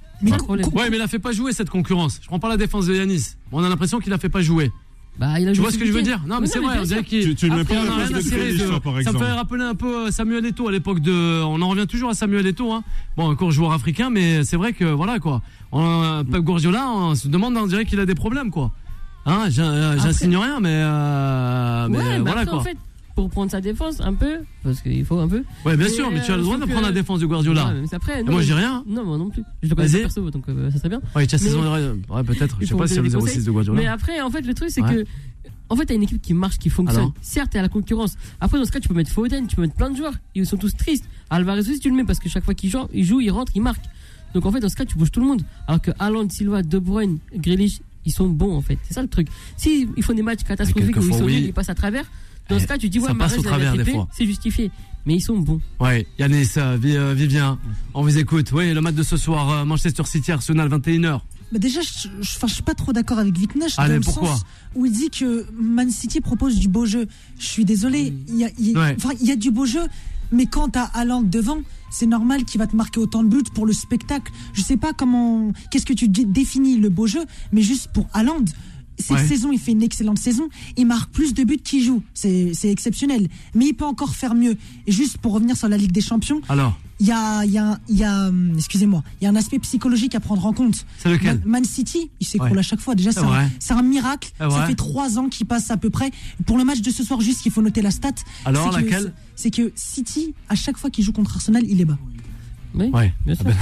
[0.74, 2.18] Ouais, mais il a fait pas jouer cette concurrence.
[2.22, 3.36] Je prends pas la défense de Yanis.
[3.52, 4.70] On a l'impression qu'il a fait pas jouer.
[5.18, 6.82] Bah, il a Tu vois ce que je veux dire Non, mais c'est vrai, on
[6.82, 7.22] dirait qu'il.
[7.22, 9.12] Tu- tu le mets Après, pas la a place rien à de toi, par Ça
[9.12, 11.42] me fait rappeler un peu euh, Samuel Eto'o à l'époque de.
[11.42, 12.72] On en revient toujours à Samuel Eto'o.
[12.72, 12.84] Hein.
[13.16, 15.40] Bon, encore joueur africain, mais c'est vrai que voilà quoi.
[15.72, 18.72] On, Pep Guardiola, on se demande, on dirait qu'il a des problèmes quoi.
[19.28, 22.60] Hein, euh, J'insigne rien, mais, euh, mais ouais, mais voilà après, quoi.
[22.60, 22.76] en fait,
[23.16, 25.42] pour prendre sa défense un peu, parce qu'il faut un peu.
[25.64, 27.66] ouais, bien sûr, mais tu as le euh, droit de prendre la défense de Guardiola.
[27.68, 28.84] Ouais, mais c'est après, Et non, moi, je dis rien.
[28.86, 29.42] Non, moi non plus.
[29.62, 31.00] Je le connais pas perso, donc euh, ça serait bien.
[31.16, 31.62] Ouais, Mais- saison.
[32.10, 32.58] Ouais, peut-être.
[32.60, 33.80] Je sais pas si c'est le donner des 06 de Guardiola.
[33.80, 34.94] Mais après, en fait, le truc, c'est Ouais.
[34.96, 35.04] que.
[35.68, 37.00] En fait, t'as une équipe qui marche, qui fonctionne.
[37.00, 38.16] Alors Certes, t'es à la concurrence.
[38.40, 40.12] Après, dans ce cas, tu peux mettre Foden, tu peux mettre plein de joueurs.
[40.36, 41.08] Ils sont tous tristes.
[41.28, 43.50] Alvarez aussi, tu le mets parce que chaque fois qu'il joue, il joue, il rentre,
[43.56, 43.82] il marque.
[44.34, 45.42] Donc en fait, dans ce cas, tu bouges tout le monde.
[45.66, 48.78] Alors que Haaland, Silva, De Bruyne, Grealish, ils sont bons en fait.
[48.84, 49.26] C'est ça le truc.
[49.56, 51.34] Si ils font des matchs catastrophiques où ils sont oui.
[51.34, 52.04] nuls, ils passent à travers.
[52.48, 54.08] Dans ce cas, tu dis ouais, ça passe au travers, des fois.
[54.16, 54.70] c'est justifié.
[55.04, 55.60] Mais ils sont bons.
[55.80, 57.58] Ouais, Yanis, euh, euh, Vivien,
[57.94, 58.50] on vous écoute.
[58.52, 61.20] Oui, le match de ce soir, euh, Manchester City, Arsenal, 21h.
[61.52, 64.42] Bah déjà, je, je suis pas trop d'accord avec Vitnach Allez, dans le pourquoi sens
[64.74, 67.06] où il dit que Man City propose du beau jeu.
[67.38, 68.96] Je suis désolé, il y a, il y a- Ouais.
[68.98, 69.82] enfin, il y a du beau jeu,
[70.32, 71.58] mais quand t'as Haaland devant,
[71.92, 74.32] c'est normal qu'il va te marquer autant de buts pour le spectacle.
[74.54, 78.08] Je sais pas comment, qu'est-ce que tu dé- définis le beau jeu, mais juste pour
[78.12, 78.44] Haaland.
[78.98, 79.26] Cette Ouais.
[79.26, 80.48] saison, il fait une excellente saison.
[80.76, 82.02] Il marque plus de buts qu'il joue.
[82.14, 83.28] C'est c'est exceptionnel.
[83.54, 84.56] Mais il peut encore faire mieux.
[84.86, 87.58] Et juste pour revenir sur la Ligue des Champions, Alors, il y a, il y
[87.58, 90.52] a, il y a, hum, excusez-moi, il y a un aspect psychologique à prendre en
[90.54, 90.86] compte.
[90.98, 92.58] c'est lequel Man, Man City, il s'écroule Ouais.
[92.58, 92.94] à chaque fois.
[92.94, 93.48] Déjà, C'est c'est un, vrai.
[93.58, 94.30] c'est un miracle.
[94.38, 96.10] C'est Ça fait trois ans qu'il passe à peu près.
[96.46, 98.12] Pour le match de ce soir, juste qu'il faut noter la stat.
[98.46, 101.80] Alors, c'est que- laquelle C'est que City, à chaque fois qu'il joue contre Arsenal, il
[101.80, 101.98] est bas.
[102.74, 103.12] Oui, Ouais.
[103.26, 103.44] bien Ah sûr.
[103.44, 103.56] ben,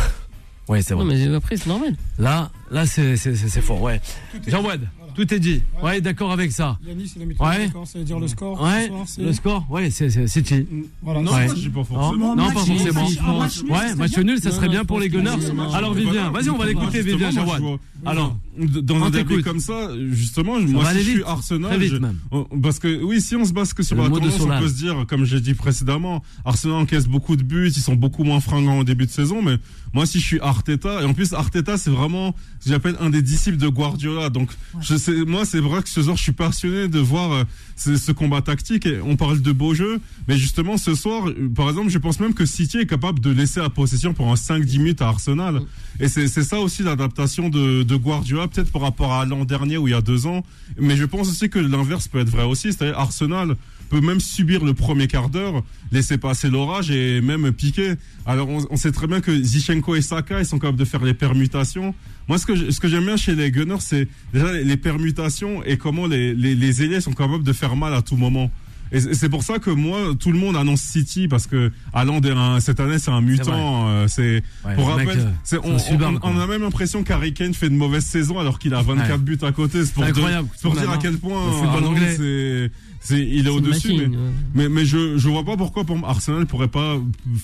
[0.67, 1.15] Ouais, c'est Non, vrai.
[1.29, 1.95] mais après, c'est normal.
[2.19, 4.01] Là, Là, c'est c'est- c'est- c'est fort, ouais.
[4.47, 5.04] Jean-Wad, Voilà.
[5.15, 5.63] Tout est dit.
[5.77, 5.83] Ouais.
[5.85, 6.79] Ouais, d'accord avec ça.
[6.87, 7.67] Yanis, il a mis Ouais.
[7.67, 8.61] d'accord, ça veut dire le score.
[8.63, 10.67] Ouais, ce soir, c'est- le score, ouais, c'est c'est City.
[11.03, 11.47] Voilà, Non, Ouais.
[11.47, 12.37] moi, je dis pas forcément.
[12.37, 13.39] Non, match pas forcément.
[13.75, 15.31] Ouais, match nul, ça serait non, bien pour les Gunners.
[15.75, 15.95] Alors.
[15.95, 17.63] Vivien, vas-y, on va l'écouter, Vivien, Jawad.
[18.05, 21.97] Alors, dans on un derby comme ça, justement, va moi, si je suis Arsenal, je-
[22.31, 24.69] on- parce que oui, si on se base que sur Le la tendance, on peut
[24.69, 28.41] se dire, comme j'ai dit précédemment, Arsenal encaisse beaucoup de buts, ils sont beaucoup moins
[28.41, 29.57] fringants au début de saison, mais
[29.93, 32.35] moi, si je suis Arteta, et en plus, Arteta, c'est vraiment,
[32.67, 34.51] j'appelle un des disciples de Guardiola, donc,
[34.81, 37.45] je sais, moi, c'est vrai que ce soir, je suis passionné de voir euh,
[37.77, 41.69] ce, ce combat tactique, et on parle de beau jeu, mais justement, ce soir, par
[41.69, 45.03] exemple, je pense même que City est capable de laisser la possession pendant 5-10 minutes
[45.03, 45.63] à Arsenal,
[46.01, 49.77] et c'est c'est ça aussi l'adaptation de, de Guardiola, peut-être par rapport à l'an dernier
[49.77, 50.45] ou il y a deux ans.
[50.79, 52.73] Mais je pense aussi que l'inverse peut être vrai aussi.
[52.73, 53.57] C'est-à-dire Arsenal
[53.89, 55.63] peut même subir le premier quart d'heure,
[55.93, 57.95] laisser passer l'orage et même piquer.
[58.27, 61.05] Alors on, on sait très bien que Zichenko et Saka, ils sont capables de faire
[61.05, 61.95] les permutations.
[62.29, 64.77] Moi, ce que je- ce que j'aime bien chez les Gunners, c'est déjà les, les
[64.77, 68.51] permutations et comment les, les, les ailiers sont capables de faire mal à tout moment.
[68.93, 72.21] Et c'est pour ça que moi, tout le monde annonce City parce que Haaland
[72.61, 73.89] cette année, c'est un mutant.
[73.89, 77.55] euh, C'est Ouais, pour le mec, rappel, euh, c'est- on, a même l'impression qu'Harry Kane
[77.55, 79.19] fait une mauvaise saison alors qu'il a 24 Ouais.
[79.19, 79.85] buts à côté.
[79.85, 81.41] C'est pour, C'est dire- pour à quel point
[81.75, 82.71] Haaland, c'est,
[83.05, 83.93] c'est, il est au-dessus.
[83.93, 84.33] Mais, ouais.
[84.55, 86.97] mais, mais je, je vois pas pourquoi pour Arsenal pourrait pas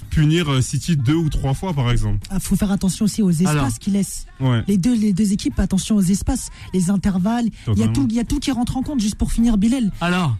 [0.08, 2.26] punir euh, City deux ou trois fois, par exemple.
[2.32, 4.26] Il faut faire attention aussi aux espaces qu'ils laissent.
[4.40, 4.64] Ouais.
[4.66, 7.50] Les deux, les deux équipes, attention aux espaces, les intervalles.
[7.68, 9.58] Il y, a tout, il y a tout qui rentre en compte, juste pour finir,
[9.58, 9.92] Bilal.
[10.00, 10.36] Alors,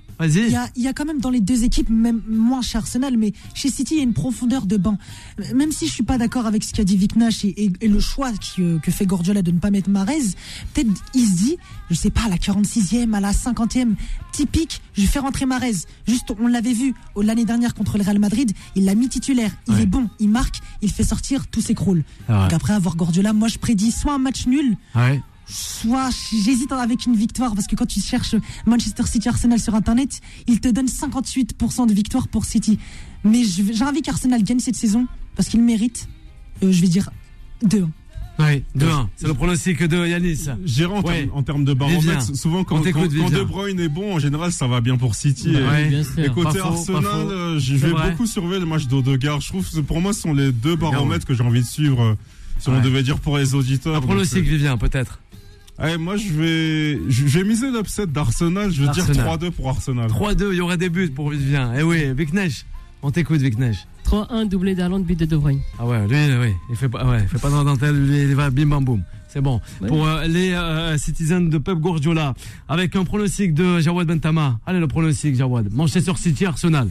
[0.47, 2.79] Il y a, il y a quand même dans les deux équipes, même moins chez
[2.79, 4.99] Arsenal, mais chez City, il y a une profondeur de banc.
[5.55, 7.89] Même si je suis pas d'accord avec ce qu'a dit Vic Nash et, et- et
[7.89, 10.21] le choix qui, euh, que fait Gordiola de ne pas mettre Marez,
[10.75, 11.57] peut-être il se dit,
[11.91, 13.95] je sais pas, à la 46e, à la 50e,
[14.33, 15.73] typique, je fais rentrer Marez.
[16.07, 19.53] Juste, on l'avait vu l'année dernière contre le Real Madrid, il l'a mis titulaire.
[19.69, 19.83] Il Ouais.
[19.83, 22.05] est bon, il marque, il fait sortir tous ses crawls.
[22.29, 22.43] Ah ouais.
[22.45, 25.21] Donc après avoir Gordiola, moi je prédis soit un match nul, Ouais.
[25.51, 28.35] Soit j'hésite avec une victoire parce que quand tu cherches
[28.67, 32.79] Manchester City Arsenal sur internet, il te donne 58% de victoire pour City.
[33.25, 36.09] Mais j'ai envie qu'Arsenal gagne cette saison parce qu'il mérite.
[36.63, 37.11] Euh, je vais dire
[37.63, 37.87] 2.
[38.39, 39.09] Ouais, 2-1.
[39.17, 40.47] C'est le pronostic de Yanis.
[40.49, 41.29] En, Ouais.
[41.35, 42.35] en termes de baromètre.
[42.35, 43.07] Souvent, quand, On quand.
[43.07, 45.51] De Bruyne est bon, en général, ça va bien pour City.
[45.51, 45.89] Et- Ouais.
[45.89, 46.19] Bien sûr.
[46.25, 47.11] Et côté Pas Arsenal, faux.
[47.11, 48.11] euh, je vais vrai.
[48.13, 49.43] beaucoup surveiller le match d'Odegaard.
[49.43, 52.01] Je trouve que pour moi, ce sont les deux baromètres que j'ai envie de suivre.
[52.03, 52.15] euh,
[52.59, 52.83] Si on Ouais.
[52.83, 53.97] devait dire pour les auditeurs.
[53.97, 55.21] Un pronostic, Vivien, peut-être.
[55.81, 58.71] Ouais, moi, je vais, je vais miser l'upset d'Arsenal.
[58.71, 59.39] Je vais dire Arsenal.
[59.39, 60.11] 3-2 pour Arsenal.
[60.11, 61.73] 3-2, il y aurait des buts pour Vivien.
[61.77, 62.65] Eh oui, Vic Neige.
[63.03, 63.87] On t'écoute, Vic Neige.
[64.05, 65.61] 3-1, doublé d'Arland, but de De Bruyne.
[65.79, 68.35] Ah ouais, lui, oui, il fait pas, ouais, il fait pas de dentelle, lui, il
[68.35, 69.03] va bim bam boum.
[69.29, 69.61] C'est bon.
[69.81, 69.87] Ouais.
[69.87, 72.35] Pour euh, les euh, citizens de Pep Guardiola,
[72.69, 74.59] avec un pronostic de Jawad Bentama.
[74.67, 75.73] Allez, le pronostic, Jawad.
[75.73, 76.89] Manchester City, Arsenal.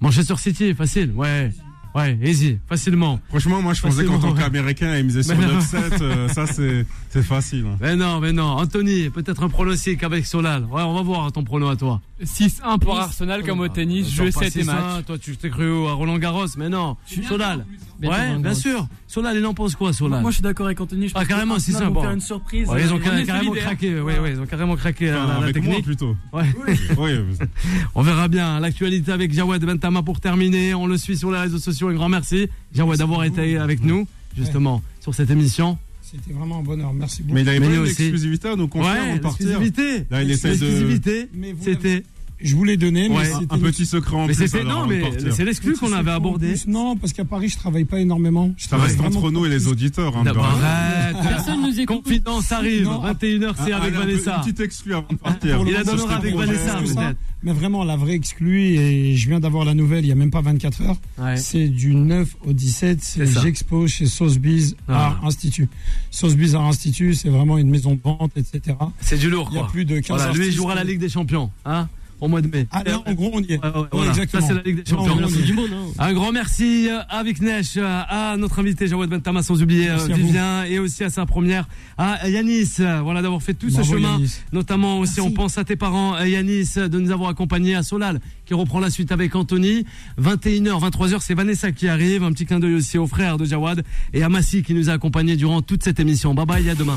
[0.00, 1.50] Manchester City, facile, ouais.
[1.94, 3.20] Ouais, easy, facilement.
[3.28, 4.40] Franchement, moi, je pensais qu'en tant ouais.
[4.40, 5.54] qu'Américain, il misait sur Mais non.
[5.54, 6.02] l'upset.
[6.02, 7.66] euh, ça, c'est c'est facile.
[7.66, 7.76] hein.
[7.80, 8.44] Mais non, mais non.
[8.56, 10.64] Anthony, peut-être un pronostic avec Solal.
[10.64, 12.00] Ouais, on va voir ton prono à toi.
[12.22, 15.04] 6-1 pour Arsenal comme au tennis, jeu pas 7 et 6-1, match.
[15.06, 16.96] Toi, tu t'es cru à Roland Garros, mais non.
[17.28, 17.64] Solal.
[18.02, 18.88] Ouais, bien sûr.
[19.14, 21.06] Solal, il en pense quoi, Solal Moi, je suis d'accord avec Anthony.
[21.06, 22.02] Je Ah, pense carrément, c'est ça, bon.
[22.02, 22.68] faire une surprise.
[22.68, 25.26] Ouais, ils ont Euh, on carrément craqué, ouais, ouais, ils ont carrément craqué euh, Enfin,
[25.28, 25.84] la, la avec moi, technique.
[25.84, 26.16] plutôt.
[26.32, 26.44] Ouais.
[26.98, 27.10] Oui,
[27.94, 30.74] On verra bien l'actualité avec Jawad Bentama pour terminer.
[30.74, 31.88] On le suit sur les réseaux sociaux.
[31.90, 34.06] Un grand merci, Jawad, d'avoir été avec nous,
[34.36, 35.78] justement, sur cette émission.
[36.02, 36.92] C'était vraiment un bonhonneur.
[36.92, 37.34] Merci beaucoup.
[37.34, 38.02] mais il avait pas une aussi.
[38.02, 39.46] exclusivité à nous confier avant Ouais, partir.
[39.46, 40.06] l'exclusivité.
[40.10, 40.64] Là, il essaie de.
[40.66, 42.02] L'exclusivité,
[42.40, 42.50] Mais vous.
[42.50, 44.64] Je voulais donner, mais Ouais, c'était Un petit secret en Mais plus.
[44.64, 46.48] non, mais c'est l'exclu qu'on avait abordé.
[46.48, 48.52] plus, Non, parce qu'à Paris, je travaille pas énormément.
[48.58, 50.16] Ça reste Vraiment entre nous et les auditeurs.
[50.16, 51.16] Hein, arrête.
[51.22, 52.02] Personne nous écoute.
[52.04, 52.84] Confidence arrive.
[52.84, 53.02] Non.
[53.04, 54.36] 21h, c'est Ah, avec Vanessa.
[54.36, 55.62] Une petite exclue avant de partir.
[55.66, 57.16] Il la donnera avec Vanessa, peut-être.
[57.42, 60.30] Mais vraiment, la vraie exclue, et je viens d'avoir la nouvelle il y a même
[60.30, 60.96] pas 24 heures.
[61.18, 61.36] Ouais.
[61.36, 63.42] C'est du 9 au 17, c'est C'est ça.
[63.42, 65.06] J'expo chez Sotheby's Ah.
[65.08, 65.68] Art Institut.
[66.10, 68.76] Sotheby's Art Institut, c'est vraiment une maison de vente, etc.
[69.00, 69.70] C'est du lourd, Il y a quoi.
[69.70, 71.86] plus de 15 Voilà, lui, il jouera la Ligue des Champions, hein,
[72.24, 72.66] au mois de mai.
[72.70, 73.62] Ah, là, en gros, on y est.
[73.64, 74.10] Ouais, ouais, Ouais, voilà.
[74.10, 74.40] exactement.
[74.42, 75.24] Ça, c'est la Ligue des Non, Champions.
[75.24, 75.42] on y C'est est.
[75.42, 75.92] du monde, hein.
[75.98, 79.96] Un grand merci euh, à Viknesh, euh, à notre invité Jawad Bentama, sans oublier euh,
[79.96, 80.26] Merci à vous.
[80.26, 81.68] Vivien, et aussi à sa première,
[81.98, 84.12] à Yanis, euh, voilà, d'avoir fait tout ce chemin.
[84.18, 84.36] Yanis.
[84.52, 85.30] Notamment aussi, Merci.
[85.30, 88.54] on pense à tes parents, euh, Yanis, euh, de nous avoir accompagnés à Solal, qui
[88.54, 89.84] reprend la suite avec Anthony.
[90.20, 92.22] 21h, 23h, c'est Vanessa qui arrive.
[92.24, 94.94] Un petit clin d'œil aussi aux frères de Jawad et à Massi qui nous a
[94.94, 96.34] accompagnés durant toute cette émission.
[96.34, 96.96] Bye bye, à demain.